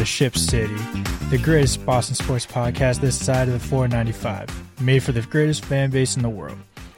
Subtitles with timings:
[0.00, 0.76] to Ship City,
[1.28, 5.90] the greatest Boston sports podcast this side of the 495, made for the greatest fan
[5.90, 6.56] base in the world.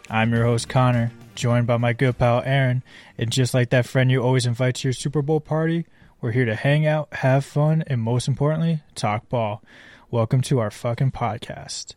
[0.08, 2.82] I'm your host, Connor, joined by my good pal, Aaryn,
[3.18, 5.84] and just like that friend you always invite to your Super Bowl party,
[6.20, 9.64] we're here to hang out, have fun, and most importantly, talk ball.
[10.12, 11.96] Welcome to our fucking podcast.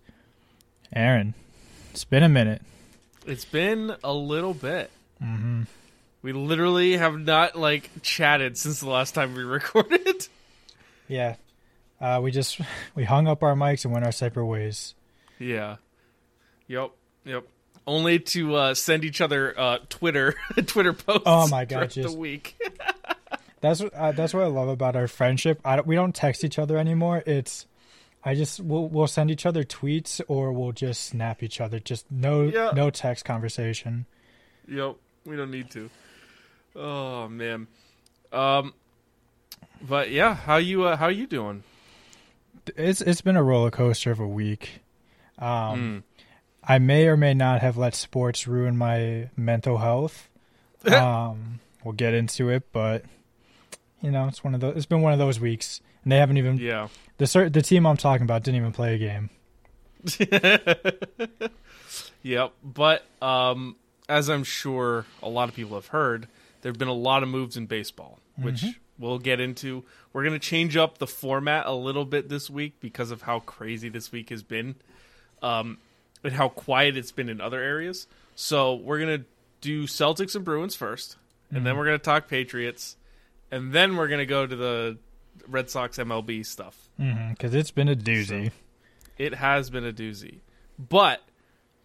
[0.96, 1.36] Aaryn,
[1.92, 2.64] it's been a minute.
[3.28, 4.90] It's been a little bit.
[5.24, 5.64] Mm-hmm.
[6.24, 10.28] We literally have not like chatted since the last time we recorded.
[11.08, 11.36] Yeah.
[12.02, 12.60] Uh, we just
[12.96, 14.96] we hung up our mics and went our separate ways.
[15.40, 15.78] Yeah.
[16.68, 16.92] Yep.
[17.26, 17.48] Yep.
[17.88, 20.34] Only to uh, send each other uh, Twitter
[20.66, 21.24] Twitter posts.
[21.26, 22.56] Oh my God, just- the week.
[23.62, 25.60] That's uh, that's what I love about our friendship.
[25.66, 27.24] I don't, we don't text each other anymore.
[27.26, 27.66] It's
[28.24, 31.80] I just we'll we'll send each other tweets or we'll just snap each other.
[31.80, 32.72] Just no Yeah.
[32.76, 34.06] no text conversation.
[34.68, 34.98] yep.
[35.26, 35.90] We don't need to.
[36.76, 37.66] Oh man.
[38.32, 38.74] Um.
[39.88, 41.64] But yeah, how you uh, how you doing?
[42.76, 44.82] It's it's been a roller coaster of a week.
[45.38, 46.04] Um, Mm.
[46.68, 50.30] I may or may not have let sports ruin my mental health.
[50.92, 53.04] um, we'll get into it, but
[54.02, 54.76] you know, it's one of those.
[54.78, 56.88] It's been one of those weeks, and they haven't even Yeah.
[57.18, 59.30] the the team I'm talking about didn't even play a game.
[62.24, 62.54] Yep.
[62.64, 63.76] But um,
[64.10, 66.28] as I'm sure a lot of people have heard,
[66.62, 68.70] there have been a lot of moves in baseball, which Mm-hmm.
[68.98, 69.84] We'll get into.
[70.14, 73.40] We're going to change up the format a little bit this week because of how
[73.40, 74.76] crazy this week has been
[75.42, 75.78] um,
[76.24, 78.08] and how quiet it's been in other areas.
[78.36, 79.26] So we're going to
[79.62, 81.16] do Celtics and Bruins first,
[81.50, 81.66] and Mm-hmm.
[81.66, 82.98] then we're going to talk Patriots,
[83.52, 84.98] and then we're going to go to the
[85.48, 86.90] Red Sox MLB stuff.
[86.98, 88.52] Because it's been a doozy.
[89.18, 90.40] It has been a doozy.
[90.80, 91.22] But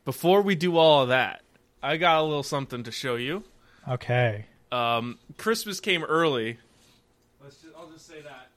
[0.04, 1.42] before we do all of that,
[1.82, 3.44] I got a little something to show you.
[3.88, 4.46] Okay.
[4.72, 6.58] Um, Christmas came early.
[8.00, 8.48] Let's just, I'll just say that.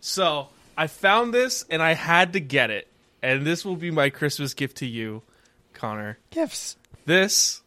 [0.00, 2.88] So I found this and I had to get it,
[3.22, 5.22] and this will be my Christmas gift to you,
[5.72, 6.18] Connor.
[6.30, 6.76] Gifts.
[7.04, 7.62] This,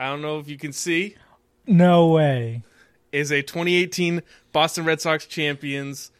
[0.00, 1.16] I don't know if you can see,
[1.66, 2.62] No way.
[3.12, 6.10] is a 2018 Boston Red Sox champions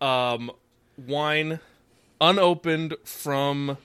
[0.00, 0.50] um,
[1.06, 1.60] wine,
[2.20, 3.76] unopened from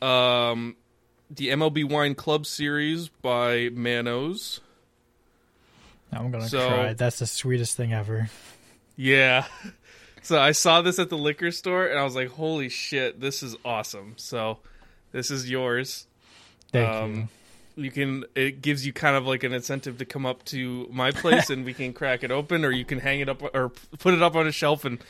[0.00, 0.76] um,
[1.30, 4.60] the MLB Wine Club Series by Manos.
[6.12, 6.92] I'm gonna So- cry.
[6.92, 8.28] That's the sweetest thing ever.
[8.96, 9.46] Yeah.
[10.24, 13.42] So I saw this at the liquor store and I was like, "Holy shit, this
[13.42, 14.58] is awesome!" So
[15.10, 16.06] this is yours.
[16.70, 17.28] Thank Um,
[17.74, 18.24] You can.
[18.36, 21.64] It gives you kind of like an incentive to come up to my place and
[21.64, 24.36] we can crack it open, or you can hang it up or put it up
[24.36, 25.00] on a shelf and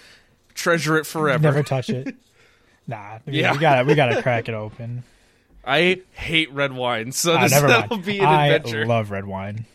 [0.55, 1.43] treasure it forever.
[1.43, 2.15] Never touch it.
[2.87, 3.19] Nah.
[3.27, 3.53] we- Yeah.
[3.53, 5.03] We gotta we gotta crack it open.
[5.67, 8.81] I hate red wine, so Ah, this will be an I adventure.
[8.81, 9.67] I love red wine.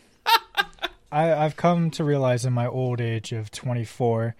[1.10, 4.34] I, I've come to realize in my old age of 24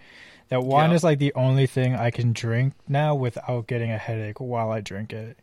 [0.49, 0.97] that wine Yeah.
[0.97, 4.81] is like the only thing I can drink now without getting a headache while I
[4.81, 5.39] drink it.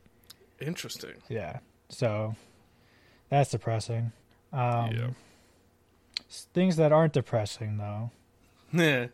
[0.60, 1.16] Interesting.
[1.30, 1.60] Yeah.
[1.90, 2.36] So
[3.30, 4.12] that's depressing.
[4.54, 5.08] Um, yeah.
[6.54, 8.12] Things that aren't depressing though.
[8.74, 9.08] Yeah.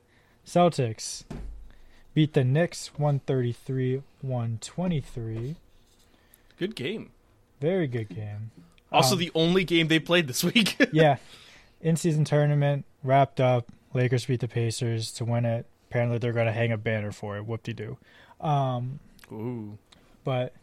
[0.45, 1.23] Celtics
[2.15, 5.55] beat the Knicks 133-123.
[6.57, 7.11] Good game.
[7.59, 8.49] Very good game.
[8.91, 10.77] Also, Um, the only game they played this week.
[10.91, 11.17] yeah.
[11.81, 13.71] In-season tournament wrapped up.
[13.93, 15.65] Lakers beat the Pacers to win it.
[15.89, 17.45] Apparently they're going to hang a banner for it.
[17.45, 17.97] Whoop-de-doo.
[18.39, 18.99] Um,
[19.31, 19.77] Ooh.
[20.23, 20.53] but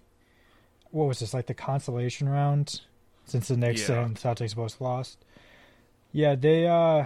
[0.91, 2.81] what was this like the consolation round
[3.27, 4.05] since the Knicks Yeah.
[4.05, 5.19] and Celtics both lost?
[6.13, 7.05] Yeah, they uh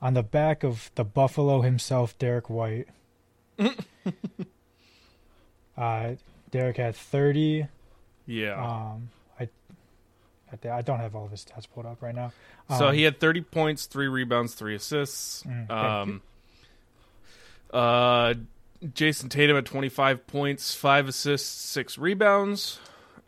[0.00, 2.86] on the back of the Buffalo himself, Derrick White.
[5.76, 6.12] uh
[6.50, 7.66] Derrick had 30
[8.26, 8.54] Yeah.
[8.92, 9.10] Um,
[10.52, 12.32] I, I I don't have all of his stats pulled up right now.
[12.78, 15.42] So Um, he had 30 points, three rebounds, three assists.
[15.44, 15.70] Mm.
[15.70, 16.22] Um,
[17.72, 18.34] uh,
[18.94, 22.78] Jayson Tatum had 25 points, five assists, six rebounds.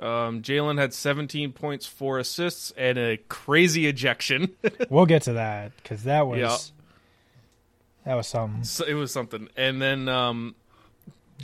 [0.00, 4.50] Um, Jaylen had 17 points, four assists, and a crazy ejection.
[4.90, 6.56] we'll get to that because that was Yeah.
[8.06, 8.64] that was something.
[8.64, 9.48] so it was something.
[9.56, 10.56] And then um,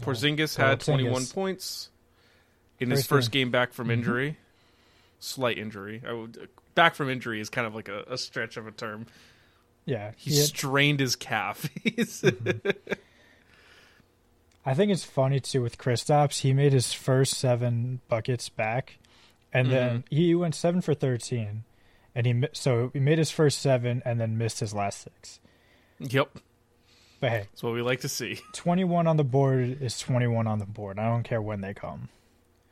[0.00, 0.84] Porzingis had Porzingis.
[0.84, 1.90] 21 points
[2.81, 3.46] in his First game.
[3.46, 3.92] game back from Mhm.
[3.92, 4.38] injury.
[5.20, 6.03] Slight injury.
[6.06, 9.06] I would, back from injury is kind of like a, a stretch of a term.
[9.85, 11.69] Yeah, He he had- strained his calf.
[11.85, 12.23] He's-
[14.65, 16.41] I think it's funny too with Kristaps.
[16.41, 18.99] He made his first seven buckets back,
[19.53, 20.15] and then Mm-hmm.
[20.17, 21.65] he went seven for thirteen,
[22.15, 25.41] and he so he made his first seven and then missed his last six.
[26.00, 26.38] Yep.
[27.20, 28.41] But hey, That's what we like to see.
[28.53, 30.99] twenty one on the board is twenty one on the board.
[30.99, 32.11] I don't care when they come.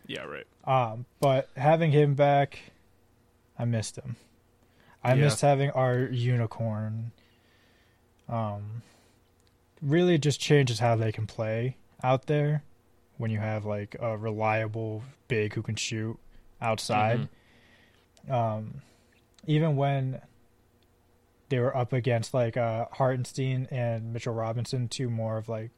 [0.06, 0.46] Yeah, right.
[0.64, 2.58] Um, but having him back,
[3.58, 4.16] I missed him.
[5.02, 5.24] I Yeah.
[5.24, 7.12] missed having our unicorn.
[8.28, 8.82] Um,
[9.82, 12.62] really just changes how they can play out there
[13.18, 16.18] when you have like a reliable big who can shoot
[16.60, 17.28] outside.
[18.28, 18.82] Um,
[19.46, 20.20] even when
[21.48, 25.70] they were up against like uh, Hartenstein and Mitchell Robinson, two more of like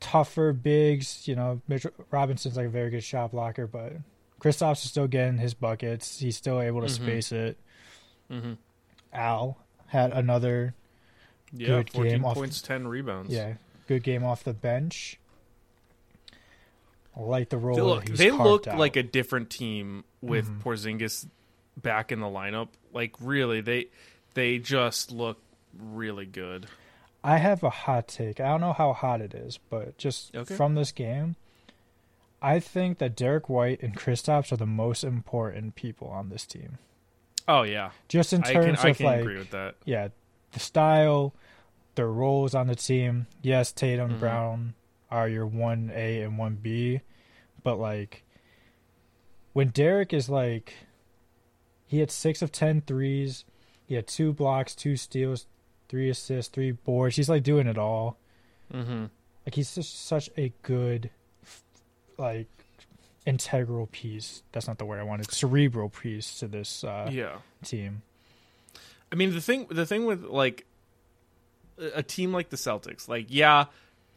[0.00, 1.28] tougher bigs.
[1.28, 3.92] You know, Mitchell Robinson's like a very good shot blocker, but
[4.40, 6.18] Kristaps is still getting his buckets.
[6.18, 6.90] He's still able to Mhm.
[6.90, 7.58] space it.
[8.30, 8.54] Mm-hmm.
[9.12, 9.58] Al
[9.88, 10.74] had another
[11.52, 13.32] Yeah, Good 14 game off- points, 10 rebounds.
[13.32, 13.54] yeah
[13.88, 15.18] good game off the bench.
[17.16, 18.78] Like the role They look, they out.
[18.78, 20.62] like a different team with Mhm.
[20.62, 21.28] Porzingis
[21.76, 22.68] back in the lineup.
[22.92, 23.88] Like really, they
[24.34, 25.42] they just look
[25.76, 26.66] really good.
[27.22, 28.40] I have a hot take.
[28.40, 30.54] I don't know how hot it is, but just Okay.
[30.56, 31.36] from this game,
[32.40, 36.78] I think that Derrick White and Kristaps are the most important people on this team.
[37.46, 39.74] Oh yeah, Just in I can terms I of can like, agree with that.
[39.84, 40.08] yeah,
[40.52, 41.34] the style,
[41.96, 43.26] their roles on the team.
[43.42, 44.20] Yes, Tatum and Mhm.
[44.20, 44.74] Brown
[45.10, 47.00] are your one A and one B,
[47.62, 48.24] but like
[49.52, 50.74] when Derrick is like,
[51.86, 53.44] he had six of ten threes,
[53.84, 55.46] he had two blocks, two steals,
[55.90, 57.16] three assists, three boards.
[57.16, 58.16] He's like doing it all.
[58.72, 59.06] Mm-hmm.
[59.44, 61.10] Like he's just such a good,
[62.16, 62.46] like,
[63.26, 64.42] integral piece.
[64.52, 65.30] That's not the word I wanted.
[65.30, 68.02] Cerebral piece to this uh, yeah, team.
[69.12, 70.64] I mean the thing the thing with like
[71.94, 73.64] a team like the Celtics, like yeah,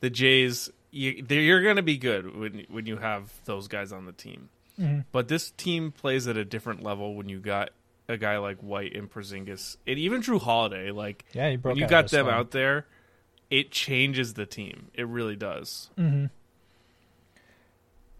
[0.01, 4.05] the Jays, you, you're going to be good when when you have those guys on
[4.05, 4.49] the team.
[4.79, 5.05] Mhm.
[5.11, 7.71] But this team plays at a different level when you got
[8.07, 10.91] a guy like White and Porzingis, and even Jrue Holiday.
[10.91, 11.75] Like Yeah, he broke.
[11.75, 12.85] when you got them out there,
[13.49, 14.87] it changes the team.
[14.93, 15.89] It really does.
[15.97, 16.25] Mm-hmm.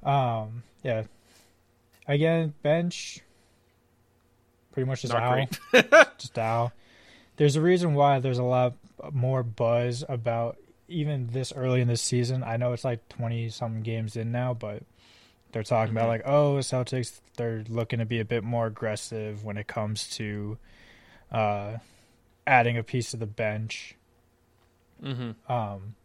[0.08, 0.64] Um.
[0.84, 1.04] Yeah.
[2.08, 3.20] Again, bench.
[4.74, 5.60] Pretty much just Not
[6.18, 6.74] just Al.
[7.38, 8.74] There's a reason why there's a lot
[9.12, 10.58] more buzz about
[10.88, 12.44] even this early in this season.
[12.44, 14.84] I know it's like twenty something games in now, but
[15.54, 17.20] they're talking about like, oh, Celtics.
[17.38, 20.58] They're looking to be a bit more aggressive when it comes to
[21.32, 21.78] uh,
[22.46, 23.96] adding a piece to the bench.
[25.04, 25.52] Mm-hmm.
[25.52, 25.96] Um.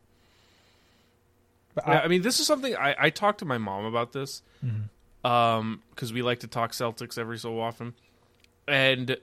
[1.74, 4.42] But I, I mean, this is something I, I talked to my mom about this
[4.64, 4.88] Mhm.
[5.28, 7.94] um because we like to talk Celtics every so often,
[8.66, 9.16] and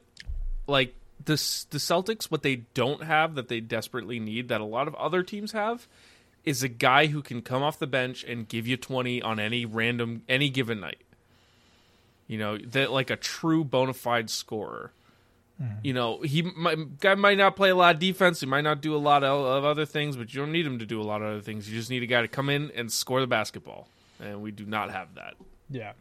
[0.67, 1.33] like the
[1.69, 5.23] the Celtics, what they don't have that they desperately need that a lot of other
[5.23, 5.87] teams have
[6.45, 9.65] is a guy who can come off the bench and give you twenty on any
[9.65, 11.01] random any given night.
[12.27, 14.91] You know that like a true bona fide scorer.
[15.57, 15.67] Hmm.
[15.83, 18.39] You know he might, guy might not play a lot of defense.
[18.39, 20.79] He might not do a lot of, of other things, but you don't need him
[20.79, 21.69] to do a lot of other things.
[21.69, 23.87] You just need a guy to come in and score the basketball,
[24.19, 25.35] and we do not have that.
[25.69, 25.93] Yeah.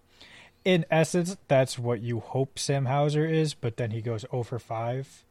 [0.65, 4.59] In essence, that's what you hope Sam Hauser is, but then he goes oh over
[4.59, 5.25] five.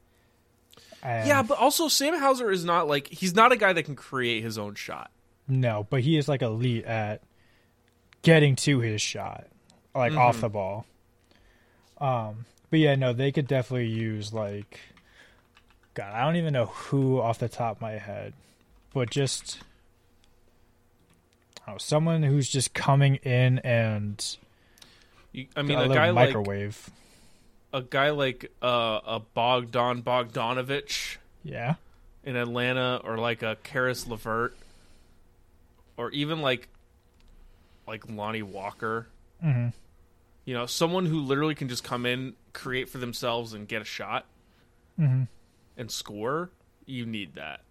[1.03, 3.95] And Yeah, but also Sam Hauser is not like he's not a guy that can
[3.95, 5.11] create his own shot.
[5.47, 7.21] no, but he is like elite at
[8.21, 9.45] getting to his shot,
[9.93, 10.41] like off Mhm.
[10.41, 10.85] the ball.
[11.99, 14.79] Um, but yeah, no, they could definitely use like,
[15.95, 18.33] God, I don't even know who off the top of my head,
[18.93, 19.59] but just,
[21.67, 24.37] oh, someone who's just coming in and
[25.33, 26.89] You, I mean, a a guy like microwave.
[27.73, 31.75] A guy like uh, a Bogdan Bogdanovich yeah.
[32.23, 34.55] in Atlanta, or like a Caris LeVert,
[35.97, 36.69] or even like
[37.87, 39.07] like Lonnie Walker.
[39.41, 39.69] hmm
[40.45, 43.85] You know, someone who literally can just come in, create for themselves, and get a
[43.85, 44.25] shot
[44.95, 45.23] hmm
[45.75, 46.51] and score.
[46.85, 47.61] You need that.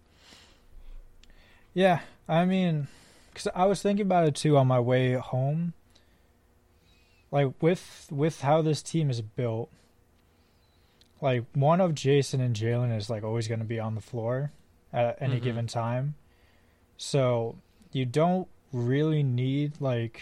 [1.73, 2.87] Yeah, I mean,
[3.31, 5.73] because I was thinking about it too on my way home.
[7.31, 9.71] Like with with how this team is built,
[11.23, 14.51] like one of Jayson and Jaylen is like always going to be on the floor
[14.91, 15.43] at any Mhm.
[15.43, 16.15] given time,
[16.97, 17.55] so
[17.93, 20.21] you don't really need like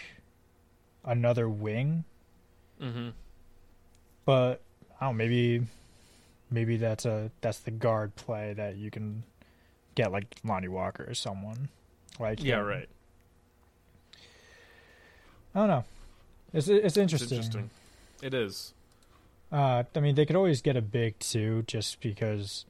[1.04, 2.04] another wing.
[2.80, 3.08] Mm-hmm.
[4.24, 4.60] But
[5.00, 5.66] I don't know, maybe
[6.50, 9.24] maybe that's a that's the guard play that you can
[9.94, 11.68] get like Lonnie Walker or someone.
[12.20, 12.66] Like Yeah, him.
[12.66, 12.88] right.
[15.54, 15.84] I don't know.
[16.52, 17.38] It's it's It's interesting.
[17.38, 17.70] interesting.
[18.22, 18.72] It is.
[19.52, 22.64] Uh, I mean, they could always get a big two, just because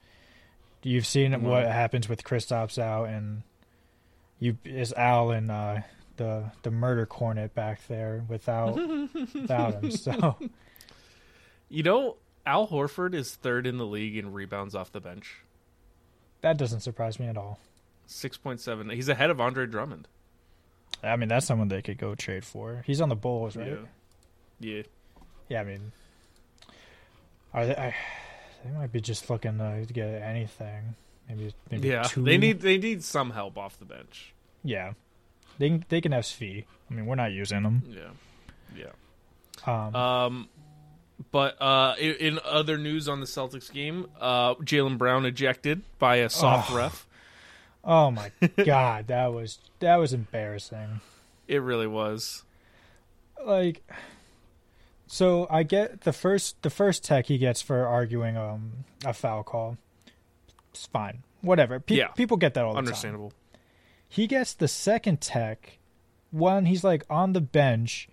[0.83, 1.43] you've seen Mhm.
[1.43, 3.43] what happens with Kristaps out, and
[4.41, 5.81] you is Al and uh,
[6.17, 8.75] the the murder cornet back there without
[9.35, 9.91] without him.
[9.93, 10.37] So
[11.69, 15.37] You know, Al Horford is third in the league in rebounds off the bench.
[16.43, 17.61] that doesn't surprise me at all.
[18.07, 18.91] Six point seven.
[18.91, 20.09] He's ahead of Andre Drummond.
[21.05, 22.83] I mean, that's someone they could go trade for.
[22.87, 23.69] He's on the Bulls, right?
[23.69, 23.77] Yeah.
[24.61, 24.83] Yeah.
[25.49, 25.93] Yeah, I mean,
[27.55, 27.75] are they?
[27.77, 27.95] I,
[28.65, 30.95] they might be just looking to get anything.
[31.29, 32.23] maybe maybe Yeah, two.
[32.23, 34.35] they need they need some help off the bench.
[34.65, 34.93] yeah.
[35.59, 36.65] They can- they can have Svi.
[36.91, 37.83] I mean, we're not using them.
[37.89, 38.85] Yeah,
[39.67, 39.87] yeah.
[39.87, 40.49] Um, Um,
[41.31, 46.17] but uh, in, in other news on the Celtics game, uh, Jaylen Brown ejected by
[46.17, 46.77] a soft Oh.
[46.77, 47.07] ref.
[47.85, 48.33] oh my
[48.65, 51.01] god, that was that was embarrassing.
[51.47, 52.45] It really was.
[53.45, 53.83] like
[55.15, 58.73] so I get the first the first tech he gets for arguing um
[59.05, 59.77] a foul call.
[60.71, 61.23] It's fine.
[61.43, 61.81] Whatever.
[61.81, 62.09] Pe- Yeah.
[62.09, 62.87] people get that all the time.
[62.87, 63.33] Understandable.
[64.09, 65.79] He gets the second tech
[66.31, 68.09] when he's like on the bench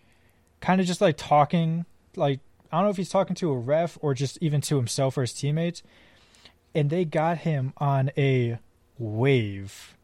[0.59, 1.85] kind of just like talking
[2.17, 5.17] like I don't know if he's talking to a ref or just even to himself
[5.17, 5.81] or his teammates
[6.75, 8.59] and they got him on a
[8.97, 9.95] wave.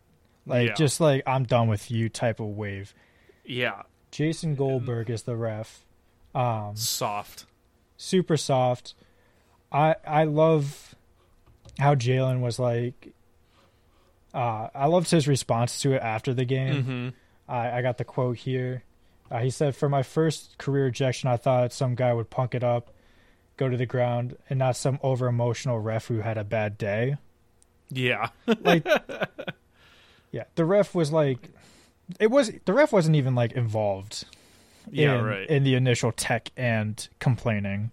[0.45, 0.73] Like Yeah.
[0.75, 2.93] just like I'm done with you type of wave.
[3.43, 5.83] Yeah, Jason Goldberg is the ref.
[6.35, 7.45] Um, soft.
[7.97, 8.93] super soft.
[9.71, 10.93] I I love
[11.79, 13.13] how Jaylen was like.
[14.33, 16.83] Uh, I loved his response to it after the game.
[16.83, 17.09] hmm
[17.47, 18.83] I, I got the quote here.
[19.31, 22.63] Uh, he said, "For my first career ejection, I thought some guy would punk it
[22.63, 22.91] up,
[23.57, 27.15] go to the ground, and not some over emotional ref who had a bad day."
[27.89, 28.29] Yeah,
[28.61, 28.85] Like,
[30.31, 31.49] yeah, the ref was like,
[32.19, 34.25] it was the ref wasn't even like involved.
[34.91, 35.49] Yeah, in, right.
[35.49, 37.91] in the initial tech and complaining.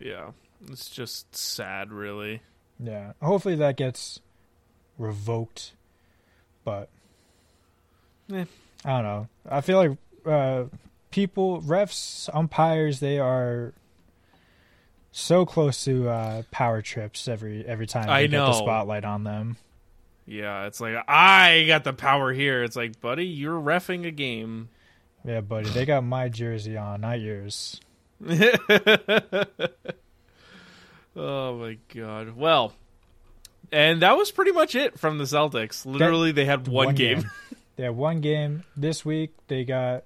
[0.00, 0.30] yeah,
[0.70, 2.40] it's just sad, really.
[2.78, 3.12] Yeah.
[3.22, 4.20] Hopefully that gets
[4.98, 5.72] revoked.
[6.64, 6.88] But
[8.32, 8.44] Eh.
[8.84, 9.28] I don't know.
[9.48, 10.64] I feel like uh
[11.10, 13.72] people refs, umpires, they are
[15.12, 19.24] so close to uh power trips every every time they I get the spotlight on
[19.24, 19.56] them.
[20.26, 22.64] Yeah, it's like I got the power here.
[22.64, 24.68] It's like, buddy, you're refing a game.
[25.26, 27.80] Yeah, buddy, they got my jersey on, not yours.
[31.16, 32.36] oh my god.
[32.36, 32.72] Well,
[33.72, 35.84] and that was pretty much it from the Celtics.
[35.86, 37.28] Literally, they had one, game.
[37.76, 39.34] They had one game this week.
[39.48, 40.04] They got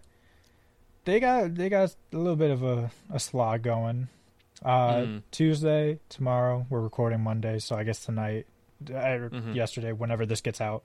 [1.05, 4.09] they got they got a little bit of a, a slog going.
[4.65, 5.23] Uh Mhm.
[5.31, 8.47] Tuesday, tomorrow, we're recording Monday, so I guess tonight
[8.91, 9.55] or Mhm.
[9.55, 10.85] yesterday, whenever this gets out.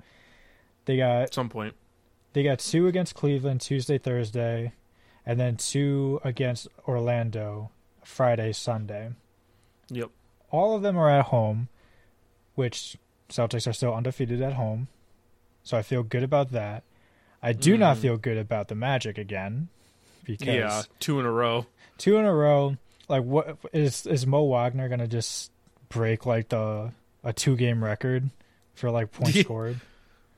[0.86, 1.74] They got At some point.
[2.36, 4.74] They got two against Cleveland Tuesday, Thursday,
[5.25, 7.72] and then two against Orlando
[8.04, 9.12] Friday, Sunday.
[9.89, 10.10] Yep.
[10.51, 11.70] All of them are at home,
[12.56, 12.98] which
[13.30, 14.88] Celtics are still undefeated at home.
[15.63, 16.84] So I feel good about that.
[17.42, 18.01] I do not Mhm.
[18.01, 19.70] feel good about the Magic again
[20.24, 21.65] because Yeah, two in a row.
[21.98, 22.75] two in a row.
[23.08, 25.51] Like, what is is Mo Wagner gonna just
[25.89, 26.92] break like the
[27.24, 28.30] a two game record
[28.74, 29.80] for like points scored?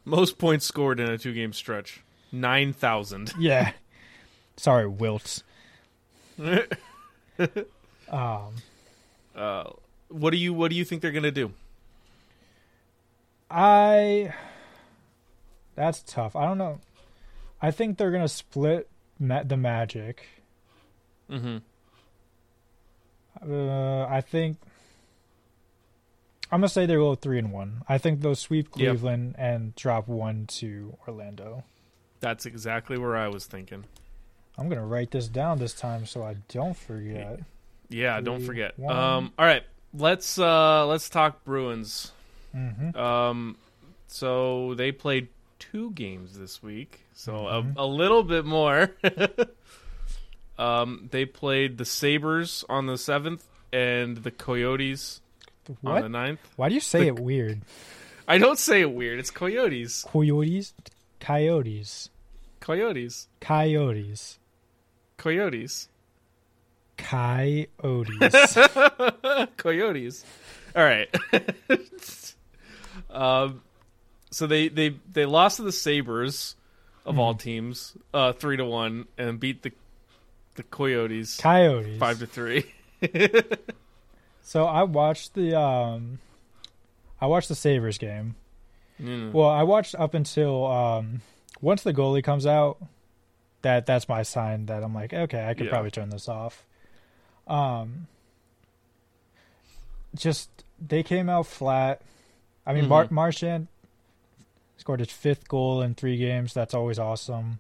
[0.08, 2.02] Most points scored in a two game stretch.
[2.32, 3.34] 9,000.
[3.40, 3.74] Yeah.
[4.56, 5.44] Sorry, Wilt.
[8.10, 8.54] Um,
[9.36, 9.66] uh,
[10.08, 11.52] what do you what do you think they're going to do?
[13.52, 14.34] I.
[15.76, 16.36] That's tough.
[16.36, 16.80] I don't know.
[17.62, 18.88] I think they're gonna split
[19.20, 20.26] ma- the Magic.
[21.30, 21.62] Mhm.
[23.46, 24.58] Uh, I think
[26.52, 27.82] I'm gonna say they go three and one.
[27.90, 28.74] I think they'll sweep Yep.
[28.98, 31.64] Cleveland and drop one to Orlando.
[32.20, 33.84] That's exactly where I was thinking.
[34.58, 37.42] I'm gonna write this down this time so I don't forget.
[37.90, 38.74] Yeah, don't forget.
[38.80, 39.64] Um all right.
[39.94, 42.12] Let's uh let's talk Bruins.
[42.54, 43.58] hmm Um
[44.08, 45.28] so they played
[45.60, 47.02] two games this week.
[47.14, 47.76] So Mhm.
[47.78, 48.92] a, a little bit more.
[50.58, 55.22] um they played the Sabres on the 7th and the Coyotes
[55.70, 56.04] on the What?
[56.12, 56.38] 9th.
[56.56, 57.62] Why do you say The- it weird?
[58.28, 59.20] I don't say it weird.
[59.20, 60.04] It's Coyotes.
[60.12, 60.74] Coyotes,
[61.22, 62.10] coyotes,
[62.60, 63.30] Coyotes.
[63.50, 64.40] coyotes,
[65.18, 65.88] Coyotes.
[66.98, 68.58] coyotes.
[69.58, 70.26] Coyotes.
[70.76, 71.10] All right.
[73.10, 73.62] um,
[74.32, 76.56] so they they they lost to the Sabres
[77.06, 79.72] of all teams, uh, three to one, and beat the
[80.56, 81.98] the Coyotes coyotes.
[82.00, 82.66] five to three.
[84.48, 86.20] So I watched the um,
[87.20, 88.36] I watched the Sabres game.
[89.02, 89.34] Mm.
[89.34, 91.22] Well, I watched up until um,
[91.60, 92.78] once the goalie comes out.
[93.64, 95.72] That that's my sign that I'm like, okay, I could Yeah.
[95.72, 96.66] probably turn this off.
[97.46, 98.08] Um,
[100.16, 100.50] just
[100.80, 102.02] they came out flat.
[102.66, 103.12] I mean, Mar- Mhm.
[103.12, 103.68] Marchand
[104.78, 106.54] scored his fifth goal in three games.
[106.54, 107.60] That's always awesome.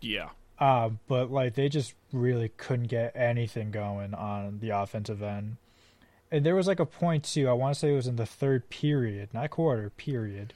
[0.00, 0.28] yeah.
[0.58, 5.56] Uh, but like they just really couldn't get anything going on the offensive end.
[6.32, 7.46] And there was like a point too.
[7.46, 10.54] I want to say it was in the third period, not quarter period,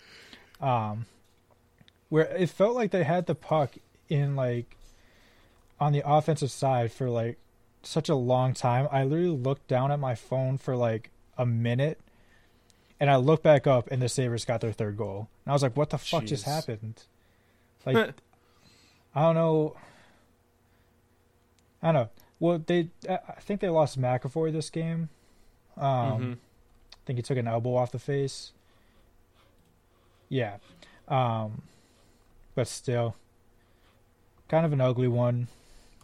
[0.59, 1.05] um,
[2.09, 3.75] where it felt like they had the puck
[4.09, 4.79] in like
[5.79, 7.39] on the offensive side for like
[7.83, 8.89] such a long time.
[8.91, 12.01] I literally looked down at my phone for like a minute,
[12.99, 15.29] and I looked back up, and the Sabres got their third goal.
[15.45, 17.03] And I was like, "What the fuck just happened?"
[17.85, 18.15] Like,
[19.15, 19.77] I don't know.
[21.81, 22.09] I don't know.
[22.41, 25.09] Well, they I I think they lost McAvoy this game.
[25.77, 26.33] Um, Mhm.
[26.93, 28.53] I think he took an elbow off the face.
[30.29, 30.57] Yeah,
[31.09, 31.63] um,
[32.55, 33.15] but still,
[34.49, 35.49] kind of an ugly one.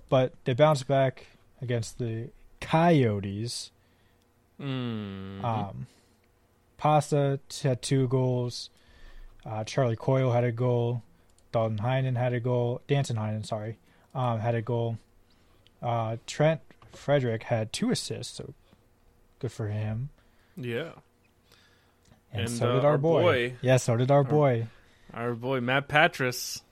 [0.09, 1.27] But they bounced back
[1.61, 2.29] against the
[2.61, 3.71] Coyotes.
[4.61, 5.43] Mhm.
[5.43, 5.87] Um,
[6.77, 8.71] Pasta had two goals.
[9.45, 11.03] Uh, Charlie Coyle had a goal.
[11.51, 12.81] Dalton Heinen had a goal.
[12.87, 13.79] Danton Heinen, sorry,
[14.15, 14.99] um, had a goal.
[15.83, 16.61] Uh, Trent
[16.93, 18.55] Frederic had two assists, so
[19.43, 20.09] good for him.
[20.57, 20.93] yeah.
[22.33, 23.23] And, And, so uh, did our, our boy.
[23.23, 24.67] boy- Yeah, so did our our- boy.
[25.13, 26.63] Our boy Matt Poitras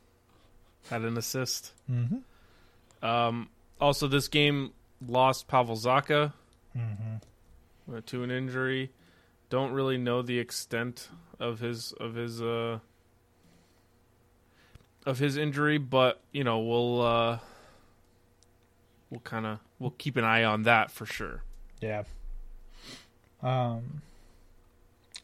[0.88, 1.74] had an assist.
[1.90, 3.04] Mm-hmm.
[3.04, 4.72] Um, also, this game
[5.06, 6.32] lost Pavel Zacha
[6.76, 7.98] Mm-hmm.
[8.06, 8.90] to an injury.
[9.50, 11.08] Don't really know the extent
[11.40, 12.78] of his of his uh,
[15.04, 17.38] of his injury, but you know we'll uh,
[19.10, 21.42] we'll kind of we'll keep an eye on that for sure.
[21.80, 22.04] Yeah.
[23.42, 24.02] Um,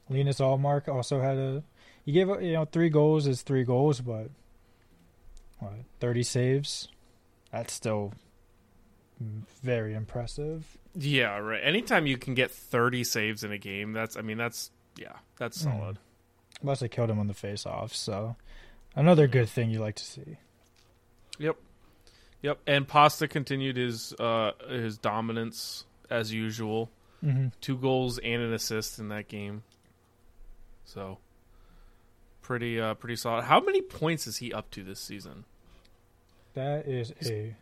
[0.09, 1.63] Linus Ullmark also had a.
[2.05, 4.31] He gave you know three goals is three goals, but
[5.59, 6.89] what thirty saves?
[7.51, 8.13] That's still
[9.63, 10.77] very impressive.
[10.95, 11.61] Yeah, right.
[11.63, 15.59] Anytime you can get thirty saves in a game, that's I mean that's yeah, that's
[15.59, 15.65] Mm.
[15.65, 15.99] solid.
[16.63, 18.37] Plus, they killed him on the face-off, so
[18.95, 20.39] another good thing you like to see.
[21.39, 21.57] Yep.
[22.41, 22.59] Yep.
[22.67, 26.91] And Pasta continued his uh his dominance as usual.
[27.27, 27.49] Mm-hmm.
[27.61, 29.65] Two goals and an assist in that game.
[30.85, 31.19] So
[32.43, 33.45] pretty uh pretty solid.
[33.45, 35.45] How many points is he up to this season?
[36.55, 37.57] That is a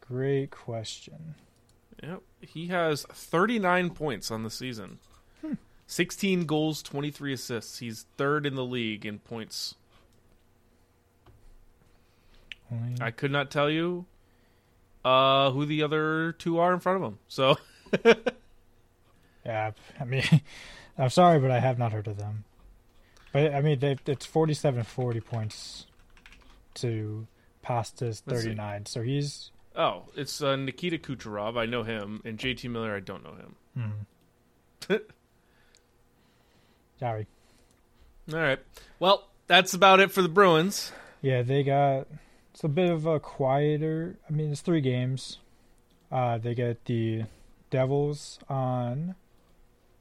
[0.00, 1.34] great question.
[2.02, 2.22] Yep.
[2.40, 4.98] He has 39 points on the season.
[5.86, 7.78] 16 goals, 23 assists.
[7.80, 9.74] He's third in the league in points.
[12.72, 14.06] Only- I could not tell you
[15.04, 17.18] uh who the other two are in front of him.
[17.28, 17.56] So
[19.50, 20.22] Yeah, I mean,
[20.98, 22.44] I'm sorry, but I have not heard of them.
[23.32, 25.86] But I mean, they, it's 47 40 points
[26.74, 27.26] to
[27.62, 28.86] Pasta's Let's 39.
[28.86, 29.50] So he's.
[29.74, 31.58] Oh, it's uh, Nikita Kucherov.
[31.58, 32.94] I know him, and JT Miller.
[32.94, 34.06] I don't know him.
[34.88, 34.94] Hmm.
[37.00, 37.26] Sorry.
[38.32, 38.58] All right.
[39.00, 40.92] Well, that's about it for the Bruins.
[41.22, 42.06] Yeah, they got.
[42.52, 44.16] It's a bit of a quieter.
[44.28, 45.38] I mean, it's three games.
[46.12, 47.24] Uh, they get the
[47.70, 49.14] Devils on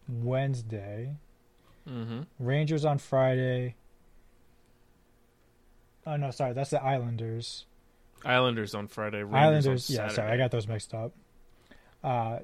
[0.09, 1.15] Wednesday,
[1.87, 2.21] Mm-hmm.
[2.39, 3.75] Rangers on Friday.
[6.05, 7.65] Oh no, sorry, that's the Islanders.
[8.25, 9.23] Islanders on Friday.
[9.23, 11.13] Rangers Islanders, on yeah, sorry, I got those mixed up.
[12.03, 12.39] Uh,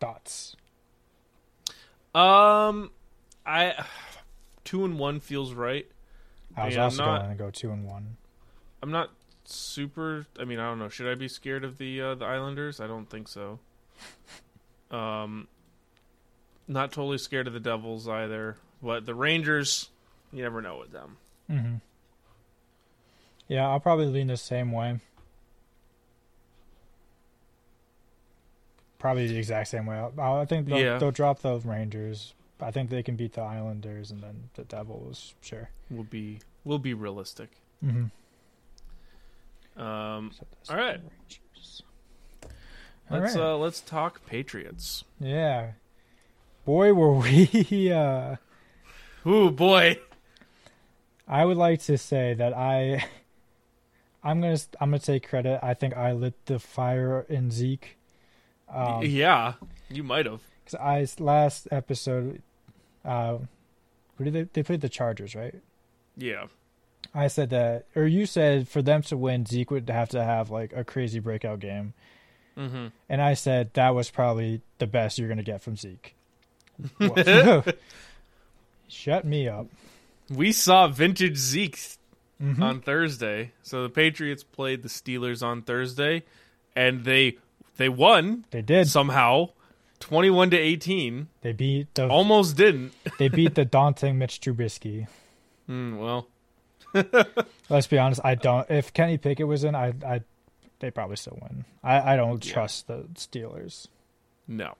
[0.00, 0.56] thoughts?
[2.14, 2.90] Um,
[3.44, 3.84] I
[4.64, 5.86] two and one feels right.
[6.56, 8.16] I was also not- going to go two and one.
[8.82, 9.10] I'm not
[9.44, 10.26] super.
[10.40, 10.88] I mean, I don't know.
[10.88, 12.80] Should I be scared of the uh, the Islanders?
[12.80, 13.58] I don't think so.
[14.88, 15.48] Um,
[16.68, 18.56] not totally scared of the Devils either.
[18.82, 19.88] But the Rangers,
[20.32, 21.16] you never know with them.
[21.50, 21.74] Mm-hmm.
[23.48, 24.98] Yeah, I'll probably lean the same way.
[28.98, 30.02] Probably the exact same way.
[30.18, 30.98] I, think they'll, Yeah.
[30.98, 32.34] they'll drop the Rangers.
[32.60, 35.34] I think they can beat the Islanders and then the Devils.
[35.42, 35.68] Sure.
[35.90, 37.50] We'll be we'll be realistic.
[37.84, 38.06] Mm-hmm.
[39.80, 40.32] Um,
[40.70, 40.98] all right.
[40.98, 41.82] Rangers.
[43.10, 43.44] All let's right.
[43.44, 45.04] uh let's talk Patriots.
[45.20, 45.72] yeah.
[46.66, 47.92] Boy, were we.
[47.92, 48.36] Uh,
[49.26, 49.98] Ooh boy.
[51.26, 53.04] I would like to say that I,
[54.22, 55.58] I'm gonna I'm gonna take credit.
[55.62, 57.96] I think I lit the fire in Zeke.
[58.68, 59.54] Um, yeah,
[59.88, 60.40] you might have.
[60.66, 62.42] Cause I last episode,
[63.04, 63.38] uh,
[64.18, 65.54] who did they they played the Chargers, right?
[66.16, 66.46] Yeah.
[67.14, 70.50] I said that, or you said for them to win, Zeke would have to have
[70.50, 71.94] like a crazy breakout game,
[72.56, 72.86] Mm-hmm.
[73.08, 76.14] and I said that was probably the best you're gonna get from Zeke.
[78.88, 79.66] Shut me up.
[80.30, 81.78] We saw vintage Zeke
[82.42, 82.60] Mhm.
[82.62, 83.52] on Thursday.
[83.62, 86.24] So the Patriots played the Steelers on Thursday,
[86.74, 87.38] and they
[87.76, 88.88] they won They did.
[88.88, 89.50] somehow,
[90.00, 91.28] twenty-one to eighteen.
[91.42, 92.92] They beat the Almost didn't.
[93.18, 95.06] they beat the daunting Mitch Trubisky.
[95.66, 96.28] Hmm, well,
[97.68, 98.20] Let's be honest.
[98.24, 98.68] I don't.
[98.70, 100.20] If Kenny Pickett was in, I I
[100.80, 101.64] they probably still win.
[101.82, 102.52] I I don't Yeah.
[102.52, 103.88] trust the Steelers.
[104.46, 104.74] no.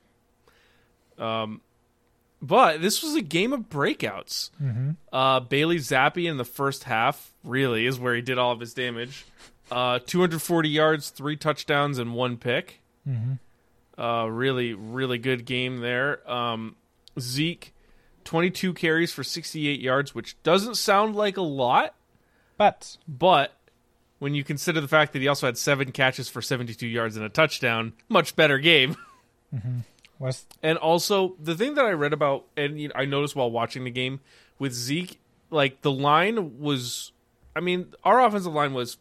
[1.18, 1.62] Um,
[2.42, 4.50] but this was a game of breakouts.
[4.62, 4.90] Mm-hmm.
[5.12, 8.74] Uh, Bailey Zappe in the first half really is where he did all of his
[8.74, 9.24] damage.
[9.70, 12.80] Uh, 240 yards, three touchdowns, and one pick.
[13.08, 14.00] Mm-hmm.
[14.00, 16.28] Uh, really, really good game there.
[16.30, 16.76] Um,
[17.18, 17.72] Zeke
[18.24, 21.94] 22 carries for 68 yards, which doesn't sound like a lot,
[22.58, 23.52] But but
[24.18, 27.24] when you consider the fact that he also had seven catches for 72 yards and
[27.24, 28.96] a touchdown, much better game.
[30.18, 33.50] What's And also, the thing that I read about, and you know, I noticed while
[33.50, 34.20] watching the game
[34.58, 37.12] with Zeke, like the line was,
[37.54, 38.96] I mean, our offensive line was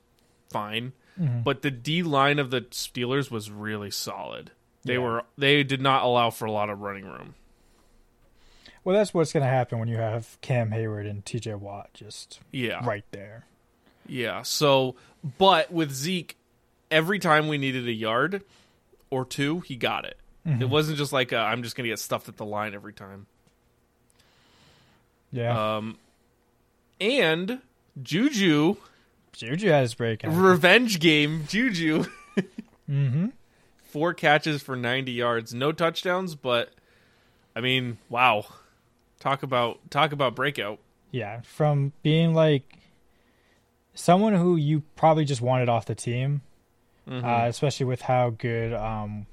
[0.52, 1.42] fine, mm-hmm.
[1.42, 4.52] but the D line of the Steelers was really solid.
[4.84, 5.00] They Yeah.
[5.00, 7.36] were, they did not allow for a lot of running room.
[8.84, 11.56] well, that's what's going to happen when you have Cam Heyward and T.J.
[11.56, 13.46] Watt just Yeah, right there.
[14.06, 14.44] yeah.
[14.44, 14.96] So,
[15.40, 16.38] but with Zeke,
[16.92, 18.44] every time we needed a yard
[19.10, 20.18] or two, he got it.
[20.48, 22.94] It wasn't just like i I'm just going to get stuffed at the line every
[22.94, 23.26] time.
[25.32, 25.98] Yeah, Um,
[27.02, 27.62] and
[28.02, 28.76] Juju
[29.34, 30.34] Juju had his breakout.
[30.34, 31.44] revenge game.
[31.48, 32.06] Juju
[32.90, 33.28] mm-hmm.
[33.84, 36.70] four catches for 90 yards, no touchdowns, but
[37.56, 38.46] I mean, wow.
[39.20, 40.78] Talk about talk about breakout.
[41.12, 42.78] Yeah, from being like
[43.94, 46.42] someone who you probably just wanted off the team,
[47.10, 47.26] Mm-hmm.
[47.26, 49.26] uh, especially with how good um,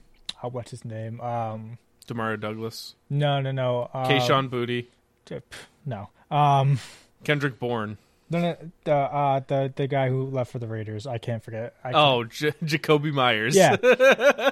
[0.43, 1.21] uh, what's his name?
[1.21, 3.91] Um, Demario Douglas, no, no, no.
[3.95, 4.87] Um, Kayshon Boutte,
[5.25, 5.41] t- pff,
[5.87, 6.09] No.
[6.31, 6.79] Um,
[7.25, 7.99] Kendrick Bourne.
[8.31, 11.07] no, no, the uh, the the guy who left for the Raiders.
[11.07, 11.75] I can't forget.
[11.85, 13.55] I can't- Oh, J- Jakobi Meyers.
[13.55, 13.77] Yeah.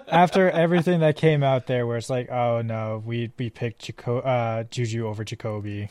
[0.08, 4.24] After everything that came out there, where it's like, oh no, we we picked Jaco-
[4.24, 5.88] uh, Juju over Jakobi.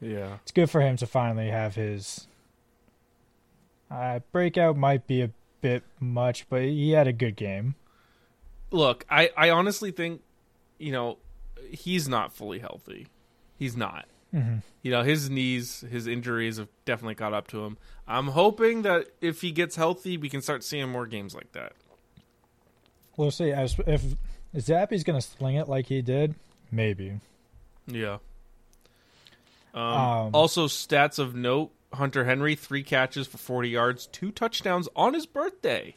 [0.00, 0.36] yeah.
[0.42, 2.26] It's good for him to finally have his
[3.90, 4.76] uh, breakout.
[4.76, 7.74] Might be a bit much, but he had a good game.
[8.70, 10.22] Look, I I honestly think,
[10.78, 11.18] you know,
[11.70, 13.06] he's not fully healthy.
[13.58, 14.06] He's not.
[14.34, 14.62] Mhm.
[14.82, 17.78] You know, his knees, his injuries have definitely caught up to him.
[18.06, 21.72] I'm hoping that if he gets healthy, we can start seeing more games like that.
[23.16, 23.50] We'll see.
[23.52, 24.02] As if
[24.54, 26.34] Zappe's gonna sling it like he did,
[26.70, 27.20] maybe.
[27.86, 28.18] Yeah.
[29.74, 34.88] Um, Um, also, stats of note: Hunter Henry, three catches for forty yards, two touchdowns
[34.94, 35.94] on his birthday.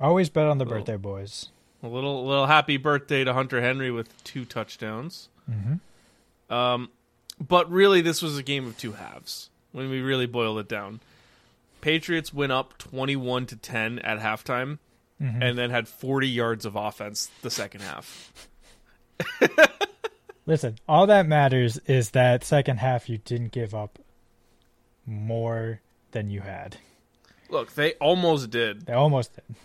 [0.00, 0.78] Always bet on the Well.
[0.78, 1.50] birthday boys.
[1.82, 5.28] A little, little happy birthday to Hunter Henry with two touchdowns.
[5.50, 6.52] Mm-hmm.
[6.52, 6.90] Um,
[7.46, 11.00] but really, this was a game of two halves when we really boiled it down.
[11.80, 14.78] Patriots went up twenty-one to ten at halftime,
[15.20, 15.42] Mhm.
[15.42, 18.48] and then had forty yards of offense the second half.
[20.46, 23.98] Listen, all that matters is that second half you didn't give up
[25.06, 25.80] more
[26.12, 26.76] than you had.
[27.48, 28.86] Look, they almost did.
[28.86, 29.56] They almost did.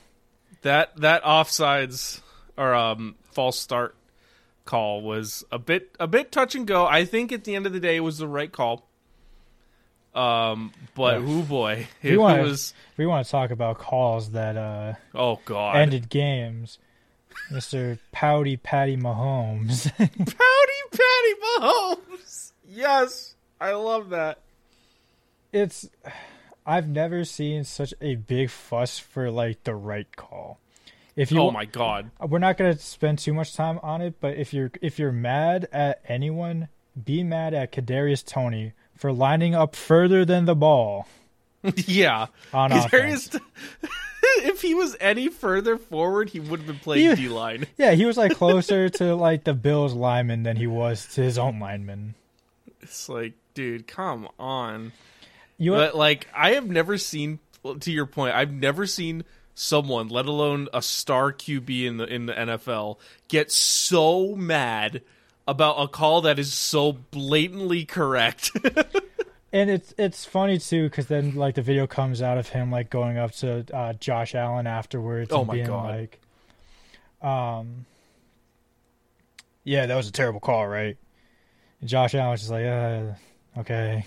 [0.61, 2.21] That that offsides
[2.57, 3.95] or um false start
[4.65, 6.85] call was a bit a bit touch and go.
[6.85, 8.85] I think at the end of the day it was the right call.
[10.15, 11.25] Um, but Yeah.
[11.25, 14.93] who boy, We it, it wanna- was we want to talk about calls that uh,
[15.13, 16.79] oh god, ended games.
[17.51, 17.99] Mr.
[18.11, 19.91] Pouty Patty Mahomes.
[19.97, 22.51] Pouty Patty Mahomes.
[22.67, 24.39] Yes, I love that.
[25.53, 25.87] it's
[26.67, 30.59] I've never seen such a big fuss for like the right call.
[31.15, 34.15] If you, oh my god, we're not going to spend too much time on it,
[34.19, 36.67] but if you're if you're mad at anyone,
[37.03, 41.07] be mad at Kadarius Toney for lining up further than the ball
[41.75, 42.27] yeah.
[42.53, 43.39] on Kadarius- offense.
[44.39, 47.65] if he was any further forward, he would have been playing D line.
[47.77, 51.37] Yeah, he was like closer to like the Bills lineman than he was to his
[51.37, 52.13] own lineman.
[52.81, 54.91] It's like, dude, come on.
[55.57, 57.39] You But like I have never seen
[57.79, 59.23] to your point, I've never seen
[59.55, 65.01] someone, let alone a star QB in the in the NFL, get so mad
[65.47, 68.51] about a call that is so blatantly correct.
[69.53, 72.89] And it's it's funny too because then like the video comes out of him like
[72.89, 75.31] going up to uh, Josh Allen afterwards.
[75.31, 75.95] Oh and my being God.
[75.95, 76.19] Like,
[77.21, 77.85] um,
[79.63, 80.97] yeah, that was a terrible call, right?
[81.79, 83.03] And Josh Allen was just like, uh,
[83.59, 84.05] okay,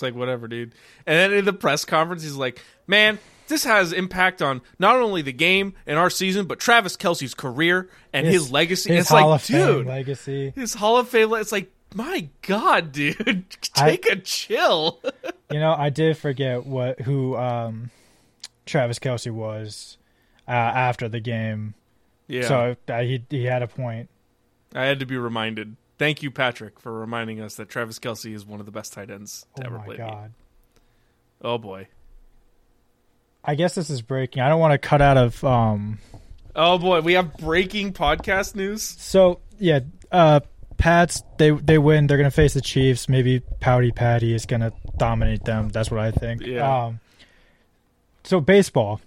[0.00, 0.72] it's like whatever, dude.
[1.06, 5.20] And then in the press conference he's like, "Man, this has impact on not only
[5.20, 9.28] the game and our season, but Travis Kelce's career and his, legacy." his it's Hall
[9.28, 10.52] like, of Fame dude, legacy.
[10.56, 11.34] his Hall of Fame.
[11.34, 15.00] It's like, my God, dude, take a chill.
[15.52, 17.90] You know, I did forget what who um,
[18.66, 19.98] Travis Kelce was
[20.46, 21.74] uh, after the game.
[22.28, 22.46] yeah.
[22.46, 24.08] So uh, he he had a point.
[24.72, 25.74] I had to be reminded.
[26.00, 29.10] Thank you, Patrick, for reminding us that Travis Kelce is one of the best tight
[29.10, 29.96] ends to Oh ever my play.
[29.98, 30.32] god.
[31.42, 31.88] Oh boy.
[33.44, 34.42] I guess this is breaking.
[34.42, 35.98] I don't want to cut out of um
[36.56, 37.02] Oh boy.
[37.02, 38.82] We have breaking podcast news.
[38.82, 40.40] So yeah, uh,
[40.78, 42.06] Pats they they win.
[42.06, 43.06] They're gonna face the Chiefs.
[43.06, 45.68] Maybe Pouty Patty is gonna dominate them.
[45.68, 46.40] That's what I think.
[46.40, 46.84] Yeah.
[46.86, 47.00] Um,
[48.24, 49.02] so baseball.